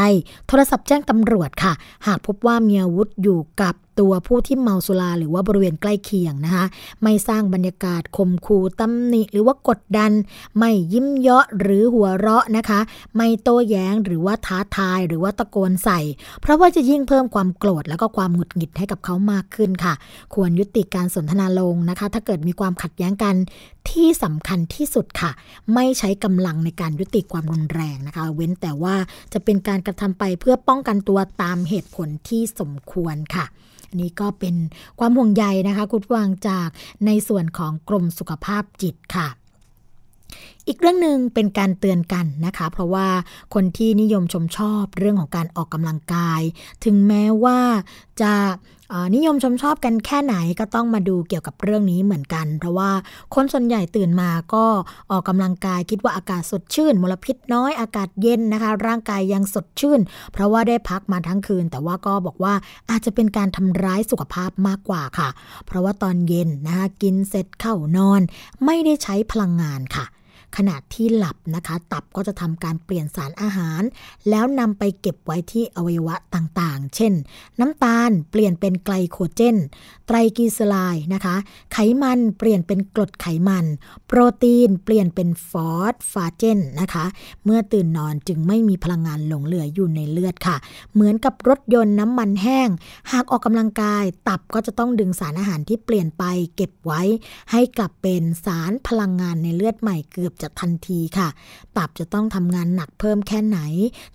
[0.48, 1.74] โทรศัพท์แจ้งตำรวจค่ะ
[2.08, 6.66] หากพบว่ามีอาวุธอยู่กับตัวผู้ที่เมาสุราหรือว่าบริเวณใกล้เคียงนะคะ
[7.04, 10.12] ไม่สร้างบรรยากาศข่มขู่ตำหนิหรือว่ากดดัน
[10.60, 12.80] ไม่ยิ้มเยาะหรือหัวเราะนะคะ
[13.16, 16.00] ไม่โต้แย้งหรือว่าท้าทายหรือว่าตะโกนใส่
[16.42, 19.94] เพราะว่าจะยิ่งเพิ่มความโกรธแล้วก็ความหงุดหงิดให้กับเขามากขึ้นค่ะ
[20.34, 23.36] ควรยุติการสนทนาลงนะคะ ถ้าเกิดมีความขัดแย้งกัน
[23.90, 25.32] ที่สำคัญที่สุดค่ะ
[25.74, 28.96] ไม่ใช้กำลังในการยุติความรุนแรงนะคะ เว้นแต่ว่า
[29.34, 33.46] จะเป็นการกระทำไปเพื่อป้องกันตัวตามเหตุผลที่สมควรค่ะ
[34.00, 34.56] นี่ก็เป็น
[35.00, 36.70] ความห่วงใยนะคะ คุณวางจาก
[37.06, 39.28] ในส่วนของกรมสุขภาพจิตค่ะ
[40.70, 43.08] อีกเรื่องหนึ่งเป็นการเตือนกันนะคะ เพราะว่า
[43.54, 46.42] คนที่นิยมชมชอบเรื่องของการออกกำลังกาย
[46.86, 47.60] ถึงแม้ว่า
[48.22, 48.34] จะ
[49.16, 52.92] นิยมชมชอบกันแค่ไหนก็ต้องมาดูเกี่ยวกับเรื่องนี้เหมือนกัน เพราะว่า
[53.36, 54.66] คนส่วนใหญ่ตื่นมาก็
[55.12, 60.00] ออกกำลังกายคิดว่าอากาศสดชื่น มลพิษน้อยอากาศเย็นนะคะ ร่างกายยังสดชื่น
[60.34, 62.54] เพราะว่าได้พักมาทั้งคืน แต่ว่าก็บอกว่า
[62.90, 65.30] อาจจะเป็นการทำร้ายสุขภาพมากกว่าค่ะ
[65.66, 68.22] เพราะว่าตอนเย็นนะคะกินเสร็จเข้านอน
[68.66, 70.06] ไม่ได้ใช้พลังงานค่ะ
[70.58, 73.82] ขณะที่หลับนะคะ ตับก็จะทำการเปลี่ยนสารอาหาร
[74.30, 77.14] แล้วนำไปเก็บไว้ที่อวัยวะต่างๆ เช่น
[77.60, 79.58] น้ำตาลเปลี่ยนเป็นไกลโคเจน
[80.08, 81.36] ไตรกลีเซอไรด์นะคะ
[81.74, 83.66] ไขมันเปลี่ยนเป็นกรดไขมัน
[84.08, 87.06] โปรตีนเปลี่ยนเป็นฟอสฟาเจนนะคะ
[87.46, 90.58] เมื่อตื่นนอนจึงไม่มีพลังงานหลงเหลืออยู่ในเลือดค่ะ
[90.94, 92.70] เหมือนกับรถยนต์น้ำมันแห้ง
[93.12, 96.24] หากออกกำลังกาย ตับก็จะต้องดึงสารอาหารที่เปลี่ยนไป
[96.56, 97.02] เก็บไว้
[97.52, 101.28] ให้กลับเป็นสารพลังงานในเลือดใหม่เกือบจะทันทีค่ะ
[101.78, 103.60] ตับจะต้องทำงานหนักเพิ่มแค่ไหน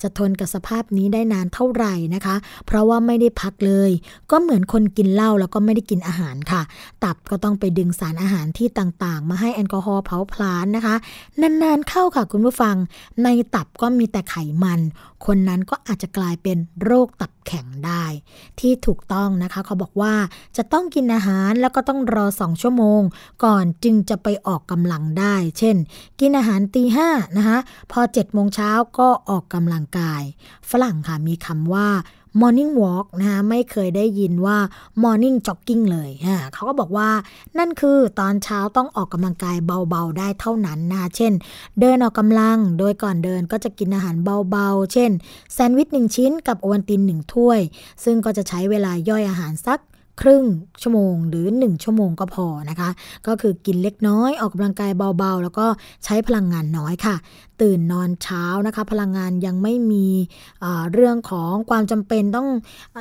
[0.03, 3.91] จะทนกับสภาพนี้ได้นานเท่าไหร่นะคะ เพราะว่าไม่ได้พักเลย
[4.31, 6.63] ก็เหมือนคนกินเหล้าแล้วก็ไม่ได้กินอาหารค่ะ
[7.05, 10.95] ตับก็ต้องไปดึงสารอาหารที่ต่างๆ มาให้แอลกอฮอล์เผาผลาญนะคะ
[11.41, 12.77] นานๆเข้าค่ะคุณผู้ฟัง
[13.23, 14.81] ในตับก็มีแต่ไขมัน
[15.27, 18.05] คนนั้นก็อาจจะกลายเป็นโรคตับแข็งได้
[18.61, 20.15] ที่ถูกต้องนะคะเขาบอกว่า
[20.57, 23.01] จะต้องกินอาหารแล้วก็ต้องรอสองชั่วโมง
[23.45, 25.77] ก่อนจึงจะไปออกกำลังได้ เช่น
[26.21, 27.59] กินอาหารตีห้านะคะ
[27.93, 30.23] พอ7จ็ดโมงเช้าก็ออกกำลังกาย
[30.71, 31.89] ฝรั่งค่ะมีคำว่า
[32.41, 34.59] morning walk นะคะไม่เคยได้ยินว่า
[35.03, 36.11] morning jogging เลย
[36.53, 37.11] เขาก็บอกว่า
[37.59, 41.33] นั่นคือตอนเช้าต้องออกกำลังกายเบาๆได้เท่านั้นนะคะเช่น
[41.81, 44.17] เดินออกกำลังโดยก่อนเดินก็จะกินอาหาร
[44.51, 45.11] เบาๆ เช่น
[45.53, 47.61] แซนด์วิชหนึ่งชิ้นกับโอวัลตินหนึ่งถ้วย
[48.05, 49.81] ซึ่งก็จะใช้เวลาย่อยอาหารสัก
[50.21, 50.45] ครึ่ง
[50.83, 52.91] ชั่วโมงหรือ 1 ชั่วโมงก็พอนะคะ
[53.27, 55.67] ก็คือกินเล็กน้อยออกกำลังกายเบาๆ แล้วก็
[56.05, 57.15] ใช้พลังงานน้อยค่ะ
[57.63, 60.07] ตื่นนอนเช้านะคะ พลังงานยังไม่มี
[60.93, 62.49] เรื่องของความจำเป็นต้อง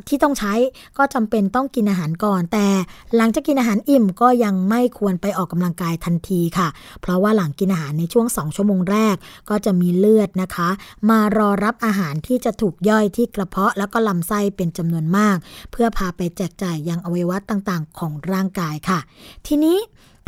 [0.09, 0.53] ที่ต้องใช้
[0.97, 2.67] ก็จำเป็นต้องกินอาหารก่อน แต่
[3.15, 6.67] หลังจากกินอาหารอิ่มก็ยังไม่ควรไปออกกำลังกายทันทีค่ะ
[7.01, 9.15] เพราะว่าหลังกินอาหารในช่วง 2 ชั่วโมงแรก
[9.49, 10.69] ก็จะมีเลือดนะคะ
[11.09, 15.37] มารอรับอาหารที่จะถูกย่อยที่กระเพาะแล้วก็ลำไส้เป็นจำนวนมาก
[15.71, 18.99] เพื่อพาไปแจกจ่ายยังอวัยวะต่างๆ ของร่างกายค่ะ
[19.47, 19.77] ทีนี้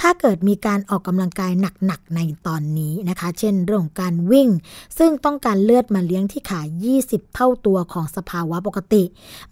[0.02, 1.52] ถ้าเกิดมีการออกกำลังกาย
[1.86, 4.50] หนักๆในตอนนี้นะคะ เช่นเรื่องการวิ่ง
[4.98, 6.62] ซึ่งต้องการเลือดมาเลี้ยงที่ขา
[6.98, 9.04] 20 เท่าตัวของสภาวะปกติ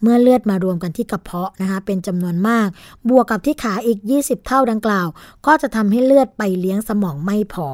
[0.02, 2.68] เมื่อเลือดมารวมกันที่กระเพาะนะคะเป็นจำนวนมาก
[3.10, 5.08] บวกกับที่ขาอีก 20 เท่าดังกล่าว
[5.46, 7.68] ก็จะทำให้เลือดไปเลี้ยงสมองไม่พอ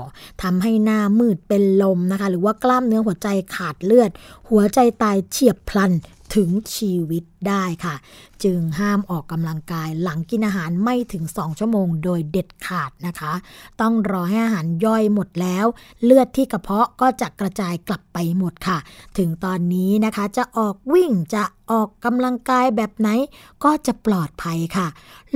[0.43, 4.09] ทำให้หน้ามืดเป็นลมนะคะ หรือว่ากล้ามเนื้อหัวใจขาดเลือด
[4.49, 5.93] หัวใจตายเฉียบพลัน
[6.37, 7.95] ถึงชีวิตได้ค่ะ
[8.43, 13.33] จึงห้ามออกกำลังกายหลังกินอาหารไม่ถึง 2 ชั่วโมงโดยเด็ดขาดนะคะ
[13.81, 15.65] ต้องรอให้อาหารย่อยหมดแล้ว
[16.03, 18.77] เลือดที่กระเพาะก็จะกระจายกลับไปหมดค่ะ
[19.17, 23.09] ถึงตอนนี้นะคะจะออกวิ่งจะออกกำลังกายแบบไหน
[23.63, 24.87] ก็จะปลอดภัยค่ะ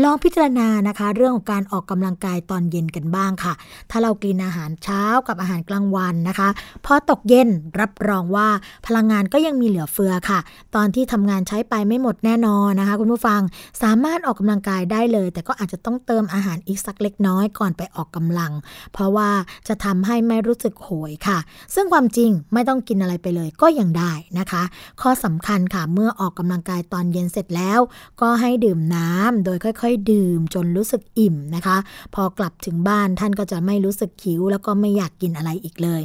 [0.03, 3.53] ลองพิจารณานะคะ เรื่องของการออกกำลังกายตอนเย็นกันบ้างค่ะ
[3.91, 6.49] ถ้าเรากินอาหารเช้ากับอาหารกลางวันนะคะ
[6.85, 7.49] พอตกเย็น
[7.79, 8.47] รับรองว่า
[8.87, 10.39] พลังงานก็ยังมีเหลือเฟือค่ะ
[10.75, 13.41] ตอนที่ทำงานใช้ไปไม่หมดแน่นอนนะคะคุณผู้ฟัง
[13.83, 18.51] สามารถออกกำลังกายได้เลย แต่ก็อาจจะต้องเติมอาหารอีกสักเล็กน้อยก่อนไปออกกำลัง
[18.93, 19.29] เพราะว่า
[19.67, 21.39] จะทำให้ไม่รู้สึกโหยค่ะ
[21.75, 24.63] ซึ่งความจริงไม่ต้องกินอะไรไปเลยก็ยังได้นะคะ
[25.01, 27.79] ข้อสำคัญค่ะเมื่อออกกำลังกายตอนเย็นเสร็จแล้ว
[28.21, 31.77] ก็ให้ดื่มน้ำโดยค่อยๆ ดื่มจนรู้สึกอิ่มนะคะ
[32.15, 36.01] พอกลับถึงบ้านท่านก็จะไม่รู้สึกหิว แล้วก็ไม่อยากกินอะไรอีกเลย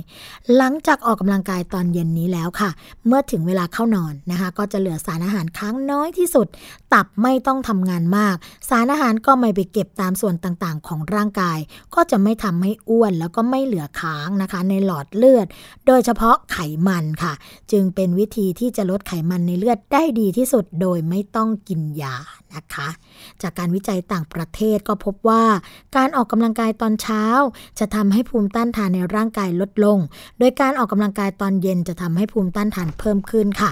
[0.57, 2.71] หลังจากออกกำลังกายตอนเย็นนี้แล้วค่ะ
[3.07, 6.47] เมื่อถึงเวลาเข้านอนนะคะ ก็จะเหลือสารอาหารค้างน้อยที่สุด
[6.95, 8.37] ตับไม่ต้องทำงานมาก
[8.69, 11.59] สารอาหารก็ไม่ไปเก็บตามส่วนต่างๆ ของร่างกาย
[11.95, 15.47] ก็จะไม่ทำให้อ้วนแล้วก็ไม่เหลือค้างนะคะ ในหลอดเลือด
[15.87, 17.33] โดยเฉพาะไขมันค่ะ
[17.73, 22.17] จึงเป็นวิธีที่จะลดไขมันในเลือดได้ดีที่สุดโดยไม่ต้องกินยา
[22.55, 22.89] นะคะ
[23.43, 25.45] จากการวิจัยต่างประเทศก็พบว่า
[25.97, 27.25] การออกกำลังกายตอนเช้า
[27.79, 29.99] จะทำให้ภูมิต้านทานในร่างกายลดลง
[30.39, 33.71] โดยการออกกำลังกายตอนเย็นจะทำให้ภูมิต้านทานเพิ่มขึ้นค่ะ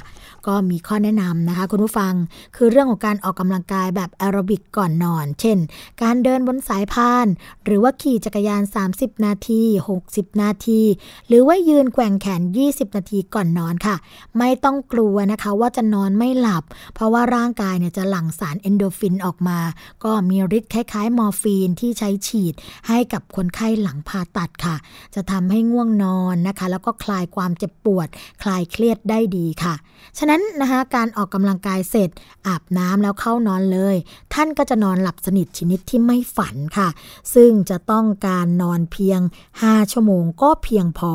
[0.49, 2.14] ก็มีข้อแนะนำนะคะ คุณผู้ฟัง
[2.57, 5.59] คือเรื่องของการออกกำลังกายแบบแอโรบิกก่อนนอน เช่น
[6.03, 7.26] การเดินบนสายพาน
[7.64, 8.62] หรือว่าขี่จักรยาน
[8.94, 9.62] 30 นาที
[10.03, 10.82] 60 นาที
[11.28, 13.97] หรือว่ายืนแกว่งแขน 20 นาทีก่อนนอนค่ะ
[14.38, 19.59] ไม่ต้องกลัวนะคะว่าจะนอนไม่หลับ เพราะว่าร่างกายเนี่ยจะหลั่งสารเอนโดฟินออกมา
[20.05, 22.55] ก็มีฤทธิ์คล้ายๆ มอร์ฟีนที่ใช้ฉีด
[22.88, 24.76] ให้กับคนไข้หลังผ่าตัดค่ะ
[25.14, 28.09] จะทำให้ง่วงนอนนะคะ แล้วก็คลายความเจ็บปวด
[28.42, 29.74] คลายเครียดได้ดีค่ะ
[30.18, 32.11] ฉะนั้นนะคะการออกกำลังกายเสร็จ
[32.47, 33.97] อาบน้ำแล้วเข้านอนเลย
[34.34, 36.89] ท่านก็จะนอนหลับสนิทชนิดที่ไม่ฝันค่ะ
[37.34, 39.20] ซึ่งจะต้องการนอนเพียง
[39.57, 41.12] 5 ชั่วโมงก็เพียงพอ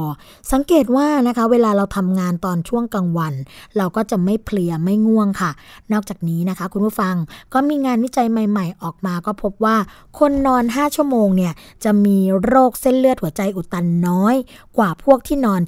[0.52, 3.34] สังเกตว่านะคะเวลาเราทำงานตอนช่วงกลางวัน
[3.78, 5.52] เราก็จะไม่เพลียไม่ง่วงค่ะ
[5.92, 7.16] นอกจากนี้นะคะ คุณผู้ฟัง
[7.54, 9.78] ก็มีงานวิจัยใหม่ ๆ ออกมาก็พบว่า
[10.20, 11.54] คนนอน 5 ชั่วโมงเนี่ย
[11.84, 14.36] จะมีโรคเส้นเลือดหัวใจอุดตันน้อย
[14.78, 15.62] กว่าพวกที่นอน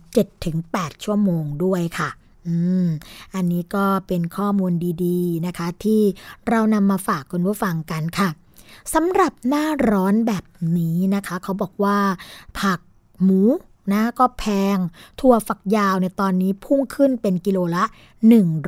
[0.48, 2.10] 7-8 ชั่วโมงด้วยค่ะ
[2.48, 2.88] อืม
[3.36, 4.74] อันนี้ก็เป็นข้อมูล
[5.06, 6.02] ดีๆนะคะ ที่
[6.50, 8.30] เรานำมาฝากคุณผู้ฟังกันค่ะ
[8.94, 10.46] สำหรับหน้าร้อนแบบ
[10.78, 11.98] นี้นะคะ เขาบอกว่า
[12.60, 12.80] ผัก
[13.24, 13.42] หมู
[13.94, 14.78] นะก็แพง
[15.20, 17.84] ถั่วฝักยาวในตอนนี้พุ่งขึ้นเป็นกิโลละ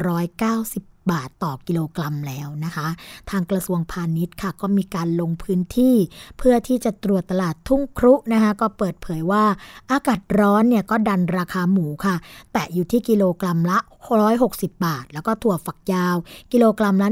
[0.04, 2.88] 190 บาทต่อกิโลกรัมแล้วนะคะ
[3.30, 5.96] ทางกระทรวงพาณิชย์ค่ะก็มีการลงพื้นที่
[6.38, 9.44] เพื่อที่จะตรวจตลาดทุ่งครุนะคะ ก็เปิดเผยว่า
[9.92, 12.16] อากาศร้อนเนี่ยก็ดันราคาหมูค่ะ
[12.54, 13.78] แตะอยู่ที่กิโลกรัมละ
[14.32, 16.16] 160 บาท แล้วก็ถั่วฝักยาว
[16.52, 17.10] กิโลกรัมละ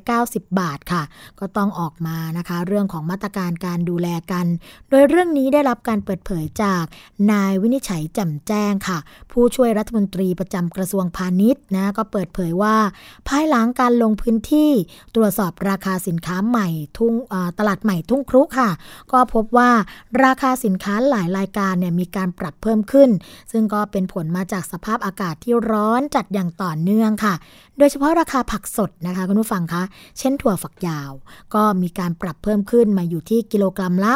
[0.00, 1.02] 190 บาทค่ะ
[1.40, 4.46] ก็ต้องออกมานะคะ เรื่องของมาตรการการดูแลกัน
[4.90, 6.84] โดยเรื่องนี้ได้รับการเปิดเผยจาก
[7.32, 8.98] นายวินิจฉัยจำแจ้งค่ะ
[9.32, 12.76] ผู้ช่วยรัฐมนตรีประจำกระทรวงพาณิชย์นะก็เปิดเผยว่า
[13.28, 14.70] ภายหลังการลงพื้นที่
[15.14, 16.68] ตรวจสอบราคาสินค้าใหม่
[16.98, 17.14] ทุ่ง
[17.58, 18.70] ตลาดใหม่ทุ่งครุค่ะ
[19.12, 19.70] ก็พบว่า
[20.24, 23.10] ราคาสินค้าหลายรายการเนี่ยมีการปรับเพิ่มขึ้น
[23.52, 27.34] ซึ่งก็เป็นผลมาจากสภาพอากาศที่ร้อนจัดอย่างต่อเนื่องค่ะ
[27.78, 29.82] โดยเฉพาะราคาผักสดนะคะคุณผู้ฟังคะ
[30.18, 31.10] เช่นถั่วฝักยาว
[31.54, 34.14] ก็มีการปรับเพิ่มขึ้นมาอยู่ที่กิโลกรัมละ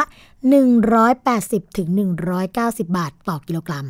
[0.87, 1.87] 180ถึง
[2.37, 3.85] 190 บาทต่อกิโลกรัม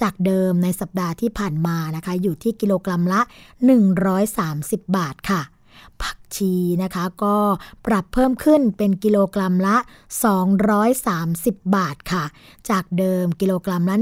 [0.00, 3.20] จากเดิมในสัปดาห์ที่ผ่านมานะคะ อยู่ที่กิโลกรัมละ
[4.08, 5.40] 130 บาทค่ะ
[6.02, 6.52] ผักชี
[6.82, 7.36] นะคะ ก็
[7.86, 9.76] ปรับเพิ่มขึ้นเป็นกิโลกรัมละ
[10.96, 12.24] 230 บาทค่ะ
[12.70, 13.96] จากเดิมกิโลกรัมละ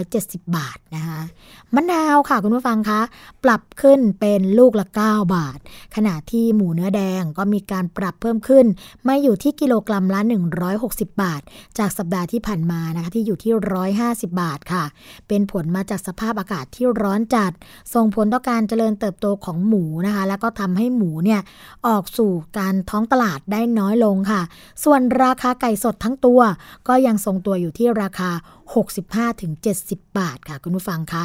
[0.00, 1.20] 170 บาทนะคะ
[1.74, 3.00] มะนาวค่ะคุณผู้ฟังคะ
[3.44, 5.58] ปรับขึ้นเป็นลูกละ 9 บาท
[5.96, 8.66] ขณะที่หมูเนื้อแดงก็มีการปรับเพิ่มขึ้น
[9.08, 10.20] มาอยู่ที่กิโลกรัมละ
[10.66, 11.42] 160 บาท
[11.78, 13.52] จากสัปดาห์ที่ผ่านมานะคะที่อยู่ที่
[13.94, 14.84] 150 บาทค่ะ
[15.28, 17.52] เป็นผลมาจากสภาพอากาศที่ร้อนจัด
[17.94, 21.40] ส่งผลต่อการเจริญเติบโตของหมูนะคะ แล้วก็ทำให้หมูเนี่ย
[21.86, 24.42] ออกสู่การท้องตลาดได้น้อยลงค่ะ
[24.84, 26.40] ส่วนราคาไก่สดทั้งตัว
[26.88, 28.30] ก็ยังทรงตัวอยู่ที่ราคา
[29.24, 31.24] 65-70 บาทค่ะคุณผู้ฟังคะ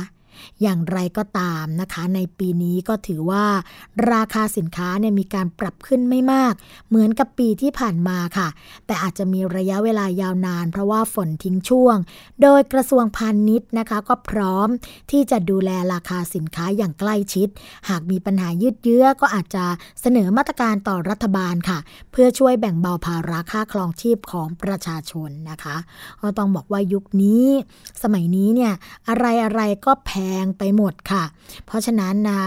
[0.62, 3.46] อย่างไรก็ตามนะคะ ในปีนี้ก็ถือว่า
[4.12, 6.54] ราคาสินค้าเนี่ยมีการปรับขึ้นไม่มาก
[6.90, 8.48] เหมือนกับปีที่ผ่านมาค่ะ
[8.86, 11.98] แต่อาจจะมีระยะเวลายาวนาน เพราะว่าฝนทิ้งช่วง
[12.42, 14.68] โดยกระทรวงพาณิชย์นะคะ ก็พร้อม
[15.12, 17.48] ที่จะดูแลราคาสินค้าอย่างใกล้ชิด
[17.90, 19.66] หากมีปัญหายืดเยื้อก็อาจจะ
[20.02, 21.80] เสนอมาตรการต่อรัฐบาลค่ะ
[22.12, 25.76] เพื่อช่วยแบ่งเบาภาระค่าครองชีพของประชาชนนะคะ
[26.22, 27.46] ก็ต้องบอกว่ายุคนี้
[28.04, 28.74] สมัยนี้เนี่ย
[29.10, 30.12] อะไรอะไรก็แพ
[30.42, 31.24] งไปหมดค่ะ
[31.66, 32.42] เพราะฉะนั้นนะ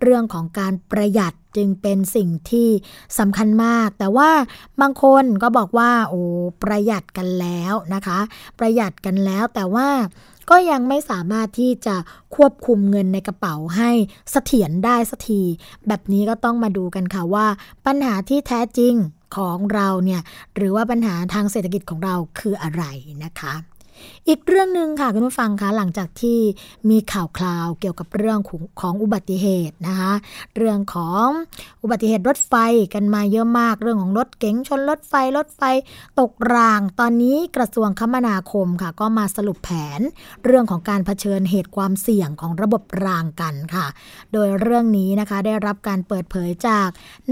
[0.00, 2.68] เรื่องของการประหยัดจึงเป็นสิ่งที่
[3.18, 4.30] สำคัญมาก แต่ว่า
[4.80, 6.20] บางคนก็บอกว่าโอ้
[6.62, 8.18] ประหยัดกันแล้วนะคะ
[8.58, 9.88] ประหยัดกันแล้วแต่ว่า
[10.50, 11.96] ก็ยังไม่สามารถที่จะ
[12.36, 13.90] ควบคุมเงินในกระเป๋าให้
[14.30, 15.42] เสถียรได้สักที
[15.86, 17.46] แบบนี้ก็ต้องมาดูกันค่ะว่า
[17.86, 18.94] ปัญหาที่แท้จริง
[19.36, 20.20] ของเราเนี่ย
[20.54, 22.84] หรือว่าปัญหาทางเศรษฐกิจของเราคืออะไร
[23.24, 23.52] นะคะ
[24.28, 26.38] อีกเรื่องหนึ่งค่ะคุณผู้ฟังคะหลังจากที่
[26.90, 30.12] มีข่าวคราวเกี่ยวกับเรื่องของของอุบัติเหตุนะคะ
[30.56, 31.26] เรื่องของ
[31.82, 32.54] อุบัติเหตุรถไฟ
[32.94, 35.62] กันมาเยอะมากเรื่องของรถเก๋งชนรถไฟรถไฟ
[36.20, 40.00] ตกราง ตอนนี้กระทรวงคมนาคมค่ะ ก็มาสรุปแผน
[40.44, 43.86] เรื่องของการเผชิญเหตุความเสี่ยงของระบบรางกันค่ะ
[44.32, 46.88] โดยเรื่องนี้นะคะได้รับการเปิดเผยจาก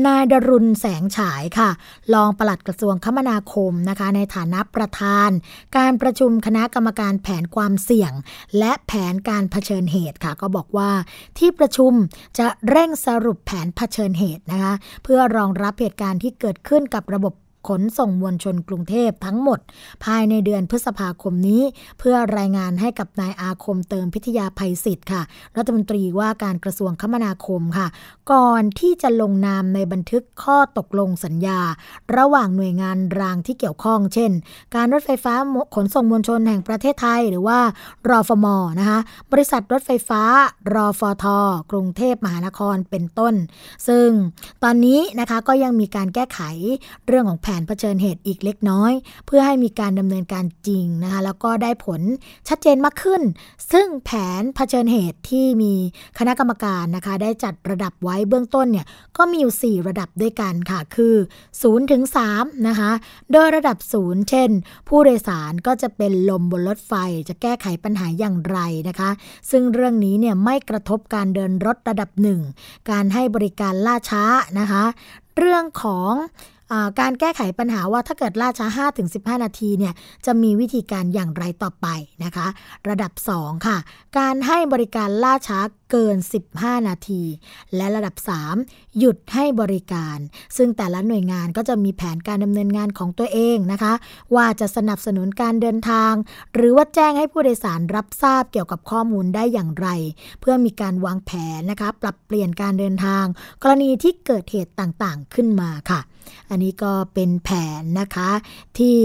[0.06, 1.70] นายดรุณแสงฉายค่ะ
[2.14, 5.30] รองปลัดกระทรวงคมนาคมนะคะ ในฐานะประธาน
[5.76, 8.12] การประชุมคณะกรรมการแผนความเสี่ยง
[8.58, 10.90] และแผนการเผชิญเหตุค่ะ ก็บอกว่า
[11.38, 11.92] ที่ประชุม
[12.38, 17.32] จะเร่งสรุปแผนเผชิญเหตุนะคะ เพื่อรองรับเหตุการณ์ที่เกิดขึ้นกับระบบ
[17.68, 19.58] ขนส่งมวลชนกรุงเทพทั้งหมด
[20.04, 21.62] ภายในเดือนพฤษภาคมนี้
[21.98, 25.22] เพื่อรายงานให้กับนายอาคมเติมพิทยาภัยศิษฐ์ค่ะ
[25.56, 27.86] รัฐมนตรีว่าการกระทรวงคมนาคมค่ะ
[28.32, 31.60] ก่อนที่จะลงนามในบันทึกข้อตกลงสัญญา
[32.16, 34.30] ระหว่างหน่วยงานรางที่เกี่ยวข้อง เช่น
[34.74, 35.34] การรถไฟฟ้า
[35.74, 37.58] ขนส่งมวลชนแห่งประเทศไทย หรือว่า
[38.08, 38.46] รอฟม
[38.80, 38.98] นะคะ
[39.32, 40.22] บริษัทรถไฟฟ้า
[40.74, 41.24] รอฟท
[41.70, 43.34] กรุงเทพมหานครเป็นต้น
[43.88, 44.08] ซึ่ง
[44.62, 46.40] ตอนนี้นะคะก็ยังมีการแก้ไข
[47.06, 48.92] เรื่องของแนเผชิญเหตุอีกเล็กน้อย
[49.26, 52.00] เพื่อให้มีการดำเนินการจริงนะคะแล้วก็ได้ผล
[52.48, 53.22] ชัดเจนมากขึ้น
[53.72, 55.74] ซึ่งแผนเผชิญเหตุที่มี
[56.18, 58.86] คณะกรรมการนะคะได้จัดระดับไว้เบื้องต้นเนี่ย
[59.16, 61.14] ก็มีอยู่ 4 ระดับด้วยกันค่ะคือ
[61.52, 62.02] 0ถึง
[62.34, 62.90] 3นะคะ
[63.32, 64.50] โดยระดับ 0 เช่น
[64.88, 66.92] ผู้โดยสารก็จะเป็นลมบนรถไฟ
[67.28, 69.10] จะแก้ไขปัญหาอย่างไรนะคะ
[69.50, 72.10] ซึ่งเรื่องนี้เนี่ยไม่กระทบการเดินรถระดับ
[72.50, 74.24] 1 การให้บริการล่าช้า
[74.58, 74.84] นะคะ
[75.36, 76.12] เรื่องของ
[77.00, 78.86] การแก้ไขปัญหาว่าถ้าเกิดล่าช้า
[79.36, 79.94] 5-15 นาทีเนี่ย
[80.26, 81.86] จะมีวิธีการอย่างไรต่อไป
[82.24, 82.46] นะคะ
[82.88, 83.76] ระดับ 2 ค่ะ
[84.18, 85.58] การให้บริการล่าช้า
[85.90, 86.16] เกิน
[86.52, 87.22] 15 นาที
[87.76, 88.14] และระดับ
[88.56, 90.18] 3 หยุดให้บริการ
[90.56, 93.92] ซึ่งแต่ละหน่วยงานก็จะมีแผนการดำเนินงานของตัวเองนะคะ
[94.34, 96.12] ว่าจะสนับสนุนการเดินทาง
[96.54, 99.88] หรือว่าแจ้งให้ผู้โดยสารรับทราบเกี่ยวกับข้อมูลได้อย่างไร
[100.40, 103.24] เพื่อมีการวางแผนนะคะ ปรับเปลี่ยนการเดินทาง
[103.62, 106.00] กรณีที่เกิดเหตุต่างๆขึ้นมาค่ะ
[106.50, 107.50] อันนี้ก็เป็นแผ
[107.80, 108.30] นนะคะ
[108.78, 108.96] ที่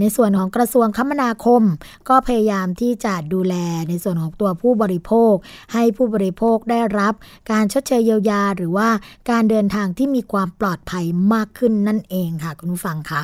[0.00, 1.62] ในส่วนของกระทรวงคมนาคม
[2.08, 3.54] ก็พยายามที่จะดูแล
[3.88, 5.34] ในส่วนของตัวผู้บริโภค
[5.72, 7.14] ให้ผู้บริโภคได้รับ
[7.50, 8.88] การชดเชยเยียวยา หรือว่า
[9.30, 11.04] การเดินทางที่มีความปลอดภัย
[11.34, 13.22] มากขึ้นนั่นเองค่ะ คุณผู้ฟังคะ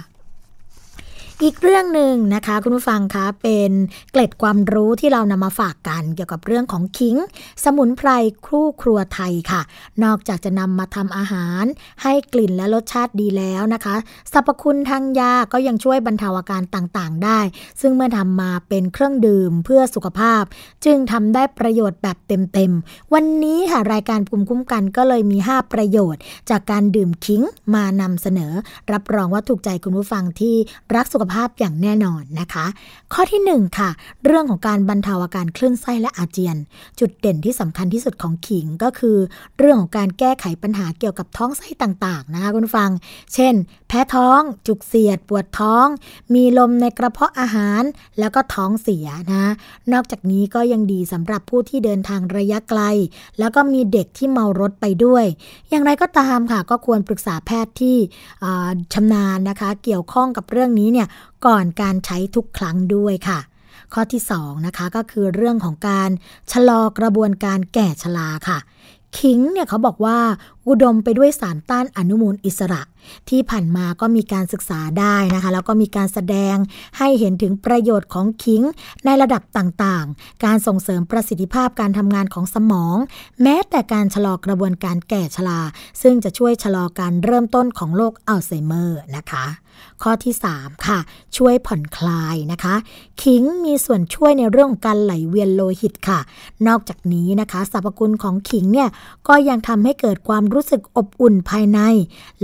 [1.44, 3.70] อีกเรื่องหนึ่งนะคะ คุณผู้ฟังคะเป็น
[4.12, 7.16] เกล็ดความรู้ที่เรานำมาฝากกันเกี่ยวกับเรื่องของขิง
[7.64, 8.08] สมุนไพร
[8.46, 9.62] ครู่ครัวไทยค่ะ
[10.04, 11.64] นอกจากจะนำมาทำอาหาร
[12.02, 13.96] ให้กลิ่นและรสชาติดีแล้วนะคะ
[14.32, 17.40] สรรพคุณทางยาก็ยังช่วยบรรเทาอาการต่างๆ ได้
[17.80, 20.42] ซึ่งเมื่อทำมาเป็นเครื่องดื่มเพื่อสุขภาพ
[20.84, 26.20] จึงทำได้ประโยชน์แบบเต็มๆ วันนี้ค่ะรายการภูมิคุ้มกันก็เลยมี 5 ประโยชน์
[26.50, 27.42] จากการดื่มขิง
[27.74, 28.52] มานำเสนอ
[28.92, 30.56] รับรองว่าถูกใจคุณผู้ฟังที่
[30.96, 32.66] รักสุขภาพอย่างแน่นอนนะคะ
[33.12, 33.90] ข้อที่ 1 ค่ะ
[34.24, 36.56] เรื่องของการบรรเทาอาการคลื่นไส้และอาเจียน
[37.00, 39.16] จุดเด่นที่สำคัญที่สุดของขิงก็คือ
[39.58, 42.90] เรื่องของการแก้ไขปัญหาเกี่ยวกับท้องไส้ต่างๆนะคะคุณฟัง
[43.34, 43.54] เช่น
[43.88, 45.86] แพ้ท้อง จุกเสียด ปวดท้อง
[46.34, 47.82] มีลมในกระเพาะอาหาร
[48.18, 49.44] แล้วก็ท้องเสียนะ
[49.92, 52.82] นอกจากนี้ก็ยังดีสำหรับผู้ที่เดินทางระยะไกล
[53.38, 55.24] แล้วก็มีเด็กที่เมารถไปด้วย
[55.70, 57.96] อย่างไรก็ตามค่ะ ก็ควรปรึกษาแพทย์ที่
[58.94, 61.06] ชำนาญนะคะ เกี่ยวข้องกับเรื่องนี้เนี่ย
[61.46, 63.38] ก่อนการใช้ทุกครั้งด้วยค่ะ
[63.94, 66.10] ข้อที่2นะคะก็คือเรื่องของการ
[66.52, 68.58] ชะลอกระบวนการแก่ชราค่ะ
[69.18, 70.18] ขิงเนี่ยเขาบอกว่า
[70.68, 72.82] อุดมไปด้วยสารต้านอนุมูลอิสระ
[73.28, 76.56] ที่ผ่านมาก็มีการศึกษาได้นะคะ แล้วก็มีการแสดง
[76.98, 78.62] ให้เห็นถึงประโยชน์ของขิง
[79.04, 82.96] ในระดับต่างๆ การส่งเสริมประสิทธิภาพการทำงานของสมอง
[83.42, 85.60] แม้แต่การชะลอกระบวนการแก่ชรา
[86.02, 89.46] ซึ่งจะช่วยชะลอการเริ่มต้นของโรคอัลไซเมอร์นะคะ
[90.02, 90.98] ข้อที่ 3 ค่ะ
[91.36, 92.74] ช่วยผ่อนคลายนะคะ
[93.22, 96.20] ขิงมีส่วนช่วยในเรื่องการไหลเวียนโลหิตค่ะ
[96.66, 98.88] นอกจากนี้นะคะสรรพคุณของขิงเนี่ย
[99.28, 101.80] ก็ยังทำให้เกิดความรู้สึกอบอุ่นภายใน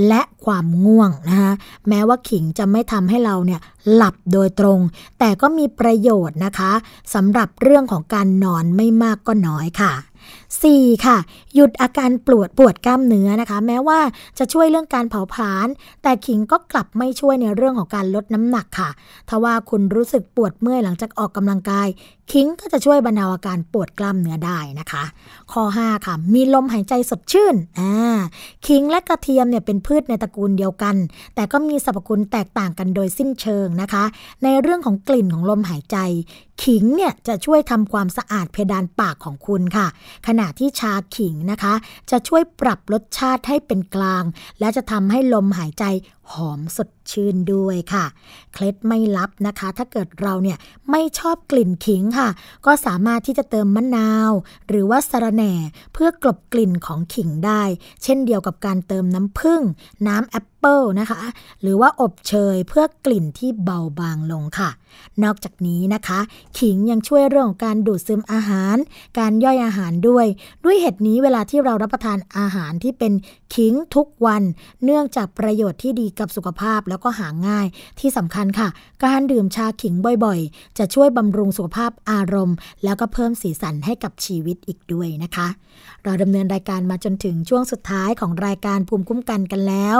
[0.06, 1.52] และความง่วงนะคะ
[1.88, 3.60] แม้ว่าขิงจะไม่ทำให้เราเนี่ย
[3.94, 4.80] หลับโดยตรง
[5.18, 6.72] แต่ก็มีประโยชน์นะคะ
[7.14, 9.92] สำหรับเรื่องของการนอนไม่มากก็น้อยค่ะ
[10.32, 11.06] 4.
[11.06, 11.16] ค่ะ
[11.54, 14.00] หยุดอาการปวดปวดกล้ามเนื้อนะคะ แม้ว่า
[14.38, 15.68] จะช่วยเรื่องการเผาผลาญ
[16.02, 18.90] แต่ขิงก็กลับไม่ช่วยในเรื่องของการลดน้ำหนักค่ะ
[19.28, 21.88] ถ้าว่าคุณรู้สึกปวดเมื่อยหลังจากออกกำลังกาย
[22.32, 25.04] ขิงก็จะช่วยบรรเทาอาการปวดกล้ามเนื้อได้นะคะ
[25.52, 27.92] ข้อ 5 ค่ะ มีลมหายใจสดชื่นอ่า
[28.66, 30.96] ขิงและกระเทียมเนี่ยเป็นพืชในตระกูลเดียวกัน
[31.34, 34.04] แต่ก็มีสรรพคุณแตกต่างกันโดยสิ้นเชิงนะคะ
[34.44, 35.96] ในเรื่องของกลิ่นของลมหายใจ
[36.64, 39.86] ขิงเนี่ยจะช่วยทำความสะอาดเพดานปากของคุณค่ะ
[40.26, 41.74] ขณะที่ชาขิงนะคะ
[42.10, 44.24] จะช่วยปรับรสชาติให้เป็นกลาง
[44.60, 45.84] และจะทำให้ลมหายใจ
[46.32, 48.04] หอมสดชื่นด้วยค่ะ
[48.52, 50.58] เคล็ดไม่ลับนะคะ ถ้าเกิดเราเนี่ย
[50.90, 52.28] ไม่ชอบกลิ่นขิงค่ะ
[52.66, 54.30] ก็สามารถที่จะเติมมะนาว
[54.68, 55.54] หรือว่าสะระแหน่
[55.92, 57.62] เพื่อกลบกลิ่นของขิงได้
[58.02, 59.62] เช่นเดียวกับการเติมน้ำผึ้ง
[60.06, 61.20] น้ำแอป เปิลนะคะ
[61.62, 64.70] หรือว่าอบเชยเพื่อกลิ่นที่เบาบางลงค่ะ
[65.24, 66.20] นอกจากนี้นะคะ
[66.58, 68.76] ขิงยังช่วยเรื่องของการดูดซึมอาหาร
[69.18, 70.26] การย่อยอาหารด้วย
[70.64, 73.12] ด้วยเหตุนี้เวลาที่เรารับประทานอาหารที่เป็น
[73.54, 74.42] ขิงทุกวัน
[74.84, 77.66] เนื่องจากประโยชน์ที่ดีกับสุขภาพแล้วก็หาง่าย
[78.00, 78.68] ที่สำคัญค่ะ
[79.04, 79.94] การดื่มชาขิง
[80.24, 85.48] บ่อยๆ จะช่วยบำรุงสุขภาพอารมณ์ แล้วก็เพิ่มสีสันให้กับชีวิตอีกด้วยนะคะ
[86.04, 89.98] เราดำเนินรายการมาจนถึงช่วงสุดท้ายของรายการภูมิคุ้มกันกันแล้ว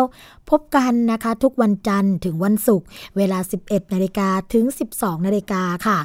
[0.49, 2.87] พบกันนะคะ ทุกวันจันทร์ถึงวันศุกร์
[3.17, 4.65] เวลา 11นาฬิกาถึง
[4.97, 5.99] 12นาฬิกาค่ะ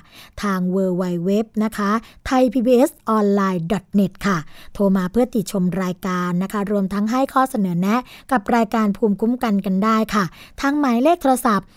[0.44, 1.30] ทาง w w w
[1.64, 1.92] นะคะ
[2.30, 4.38] thaipbsonline.net ค่ะ
[4.74, 10.26] โทรมาเพื่อติชมรายการนะคะ รวมทั้งให้ข้อเสนอแนะ กับรายการภูมิคุ้มกันกันได้ค่ะ
[10.62, 11.68] ทางหมายเลขโทรศัพท์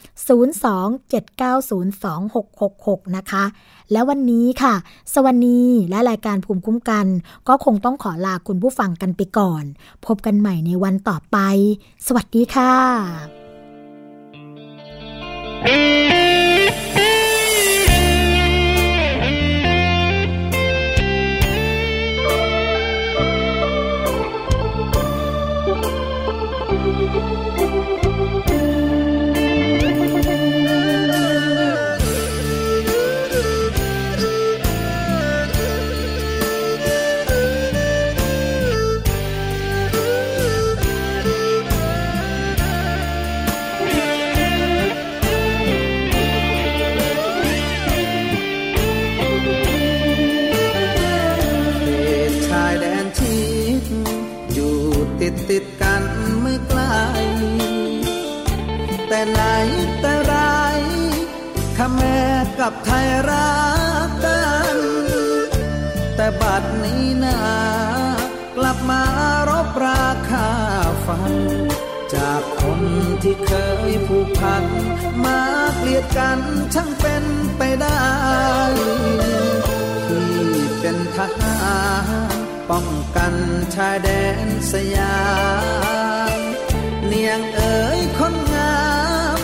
[3.03, 3.45] 027902666 นะคะ
[3.93, 4.75] และววันนี้ค่ะ
[5.15, 7.07] สวัสดีและรายการภูมิคุ้มกัน
[7.49, 9.65] ก็คงต้องขอลาคุณผู้ฟังกันไปก่อน
[10.07, 11.39] พบกันใหม่ในวันต่อไป
[12.07, 12.75] สวัสดีค่ะ
[55.33, 56.03] ดติดกัน
[56.41, 56.81] ไม่ไกล
[59.09, 59.41] แต่ไหน
[60.01, 60.35] แต่ไร
[61.77, 62.21] ข้าแม่
[62.59, 63.53] กับไทยรั
[64.07, 64.43] กกั
[64.75, 64.77] น
[66.17, 67.41] แต่บัดนี้นา
[68.57, 69.03] กลับมา
[69.49, 70.49] รบราคา
[71.07, 71.35] ฟัน
[72.15, 72.81] จากคน
[73.23, 73.53] ที่เค
[73.89, 74.65] ยผูกพัน
[75.25, 75.41] มา
[75.77, 76.41] เกลียดกัน
[76.75, 77.25] ช่างเป็น
[77.57, 78.03] ไปได้
[80.07, 80.31] ที่
[80.81, 81.67] เป็นทหา
[82.41, 82.42] ร
[82.73, 83.35] ป้องกัน
[83.75, 84.09] ชายแด
[84.47, 85.21] นสยา
[86.37, 86.39] ม
[87.07, 88.83] เนียงเอ๋ยคนงา
[89.37, 89.39] ม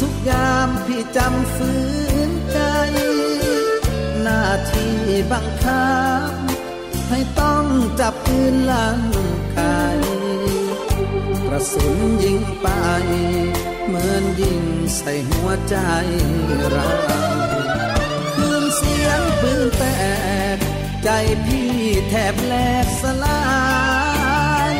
[0.00, 1.72] ทุกยามพี่จำฝื
[2.28, 2.58] นใจ
[4.22, 4.96] หน้าที่
[5.32, 5.90] บังคั
[6.28, 6.32] บ
[7.08, 7.64] ให้ต้อง
[8.00, 9.00] จับปืนลัง
[9.56, 9.98] กาย
[11.46, 12.68] กระสุนยิงไป
[13.86, 14.62] เหมือนยิง
[14.96, 15.76] ใส่หัวใจ
[16.70, 16.88] เรา
[18.34, 19.84] คืนเสียงปืนแต
[20.49, 20.49] ก
[21.04, 21.10] ใจ
[21.46, 21.72] พี่
[22.08, 23.42] แทบแหลกสลา
[24.70, 24.74] ย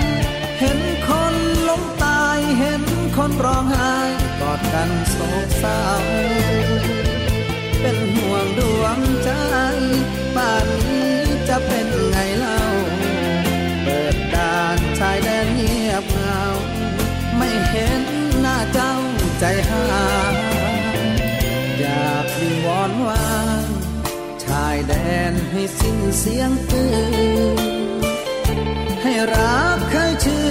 [0.61, 1.35] เห็นคน
[1.69, 2.83] ล้มตายเห็น
[3.17, 3.95] คนร้องไห้
[4.41, 5.17] กอดกันโศ
[5.47, 5.83] กเศร้า
[7.81, 9.31] เป็นห่วงดวงใจ
[10.37, 11.15] ป่านนี้
[11.49, 12.61] จะเป็นไงเล่า
[13.83, 16.43] เปิดด่านชายแดนเงียบเหงา
[17.37, 18.03] ไม่เห็น
[18.41, 18.95] หน้าเจ้า
[19.39, 19.85] ใจหา
[20.33, 20.35] ย
[21.79, 24.95] อยากวิงวอนว่าายแด
[25.33, 26.85] นให้สิ้นเสียงปื
[27.57, 28.03] น
[29.03, 30.47] ให้รักเคยชื่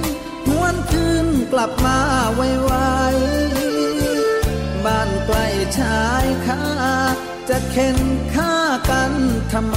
[0.00, 0.02] น
[0.48, 1.98] หวนคืนกลับมา
[2.34, 5.46] ไวๆบ้านใกล้
[5.78, 6.62] ชายคา
[7.48, 7.98] จะเข็น
[8.34, 8.54] ฆ่า
[8.90, 9.12] กัน
[9.52, 9.76] ทำไม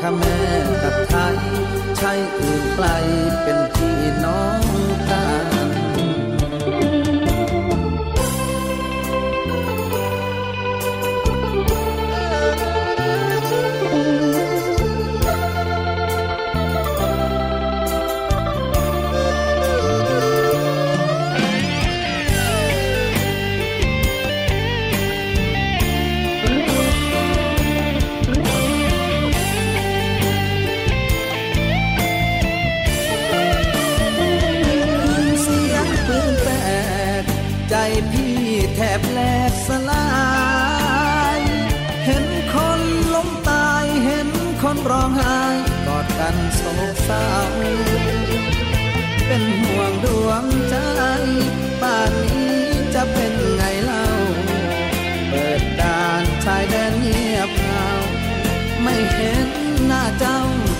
[0.00, 0.40] ข้าแม่
[0.82, 1.36] กับไทย
[1.98, 2.86] ใช่อื่นไกล
[3.42, 4.62] เป็นพี่น้อง
[5.10, 5.25] กัน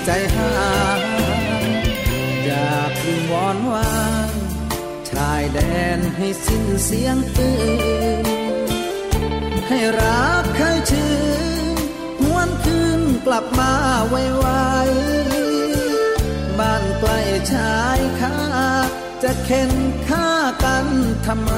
[0.08, 0.52] ใจหา
[1.00, 1.02] ย
[2.44, 3.90] อยากวิงวอนวา
[4.30, 4.34] น
[5.10, 5.58] ชายแด
[5.96, 7.50] นให้สิ้นเสียงปื
[8.24, 8.26] น
[9.68, 11.12] ให้รักเคยชื่
[11.74, 11.76] น
[12.22, 13.72] หวนคืนกลับมา
[14.08, 17.20] ไวๆบ้านใกล้
[17.52, 18.36] ชายคา
[19.22, 19.70] จะเข็น
[20.08, 20.28] ฆ่า
[20.64, 20.86] กัน
[21.26, 21.52] ทำไม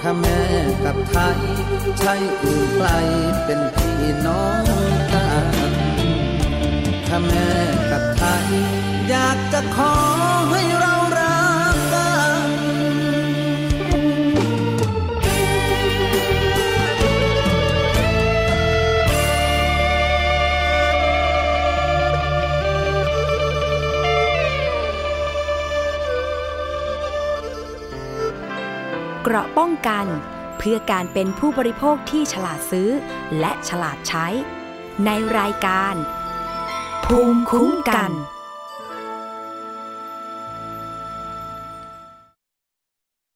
[0.00, 0.40] ข้าแม่
[0.84, 1.38] กับไทย
[1.98, 2.88] ใช่อื่นไกล
[3.44, 4.64] เป็นพี่น้อง
[5.14, 5.67] กัน
[7.08, 7.50] ถ้าแม่
[7.90, 8.46] กับไทย
[9.08, 9.94] อยากจะขอ
[10.50, 12.40] ให้เรารักกัน
[29.22, 30.06] เกราะป้องกัน
[30.58, 32.90] เพื่อการเป็นผู้บริโภคที่ฉลาดซื้อ
[33.40, 34.26] และฉลาดใช้
[35.04, 35.96] ในรายการ
[37.12, 38.12] ภูมิคุ้มกัน